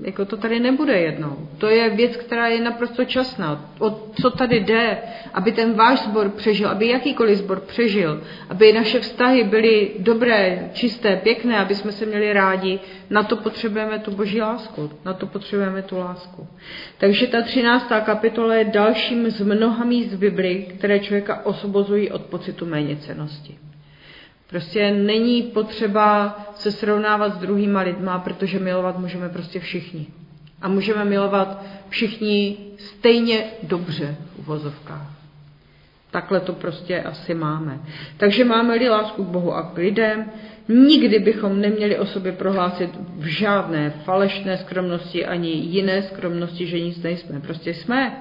jako 0.01 0.25
to 0.25 0.37
tady 0.37 0.59
nebude 0.59 0.99
jednou. 0.99 1.37
To 1.57 1.67
je 1.67 1.89
věc, 1.89 2.17
která 2.17 2.47
je 2.47 2.61
naprosto 2.61 3.05
časná. 3.05 3.69
O 3.79 4.09
co 4.21 4.29
tady 4.29 4.59
jde, 4.59 4.97
aby 5.33 5.51
ten 5.51 5.73
váš 5.73 5.99
sbor 5.99 6.29
přežil, 6.29 6.69
aby 6.69 6.87
jakýkoliv 6.87 7.37
sbor 7.37 7.59
přežil, 7.59 8.21
aby 8.49 8.73
naše 8.73 8.99
vztahy 8.99 9.43
byly 9.43 9.91
dobré, 9.99 10.69
čisté, 10.73 11.15
pěkné, 11.15 11.57
aby 11.57 11.75
jsme 11.75 11.91
se 11.91 12.05
měli 12.05 12.33
rádi, 12.33 12.79
na 13.09 13.23
to 13.23 13.35
potřebujeme 13.35 13.99
tu 13.99 14.11
boží 14.11 14.41
lásku, 14.41 14.91
na 15.05 15.13
to 15.13 15.25
potřebujeme 15.25 15.81
tu 15.81 15.97
lásku. 15.97 16.47
Takže 16.97 17.27
ta 17.27 17.41
13. 17.41 17.91
kapitola 18.05 18.55
je 18.55 18.65
dalším 18.65 19.29
z 19.29 19.41
mnoha 19.41 19.85
míst 19.85 20.13
v 20.13 20.17
Biblii, 20.17 20.63
které 20.77 20.99
člověka 20.99 21.45
osvobozují 21.45 22.11
od 22.11 22.21
pocitu 22.21 22.65
méněcenosti. 22.65 23.57
Prostě 24.51 24.91
není 24.91 25.41
potřeba 25.41 26.37
se 26.55 26.71
srovnávat 26.71 27.33
s 27.33 27.37
druhýma 27.37 27.81
lidma, 27.81 28.19
protože 28.19 28.59
milovat 28.59 28.99
můžeme 28.99 29.29
prostě 29.29 29.59
všichni. 29.59 30.07
A 30.61 30.67
můžeme 30.67 31.05
milovat 31.05 31.63
všichni 31.89 32.57
stejně 32.77 33.43
dobře 33.63 34.15
v 34.35 34.39
uvozovkách. 34.39 35.07
Takhle 36.11 36.39
to 36.39 36.53
prostě 36.53 37.01
asi 37.01 37.33
máme. 37.33 37.79
Takže 38.17 38.45
máme-li 38.45 38.89
lásku 38.89 39.25
k 39.25 39.27
Bohu 39.27 39.53
a 39.53 39.63
k 39.63 39.77
lidem, 39.77 40.25
nikdy 40.71 41.19
bychom 41.19 41.61
neměli 41.61 41.99
o 41.99 42.05
sobě 42.05 42.31
prohlásit 42.31 42.89
v 43.17 43.25
žádné 43.25 43.89
falešné 43.89 44.57
skromnosti 44.57 45.25
ani 45.25 45.49
jiné 45.49 46.01
skromnosti, 46.01 46.67
že 46.67 46.79
nic 46.79 47.03
nejsme. 47.03 47.39
Prostě 47.39 47.73
jsme. 47.73 48.13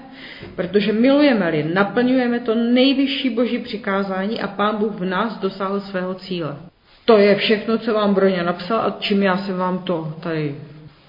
Protože 0.57 0.93
milujeme-li, 0.93 1.71
naplňujeme 1.75 2.41
to 2.41 2.55
nejvyšší 2.55 3.31
boží 3.31 3.59
přikázání 3.59 4.41
a 4.41 4.49
Pán 4.49 4.77
Bůh 4.77 4.93
v 4.93 5.05
nás 5.05 5.39
dosáhl 5.39 5.81
svého 5.81 6.15
cíle. 6.15 6.57
To 7.05 7.19
je 7.19 7.35
všechno, 7.35 7.79
co 7.79 7.95
vám 7.95 8.15
Broně 8.15 8.43
napsal 8.43 8.81
a 8.81 8.97
čím 9.01 9.23
já 9.23 9.37
jsem 9.37 9.57
vám 9.57 9.79
to 9.79 10.15
tady 10.21 10.55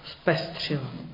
zpestřila. 0.06 1.11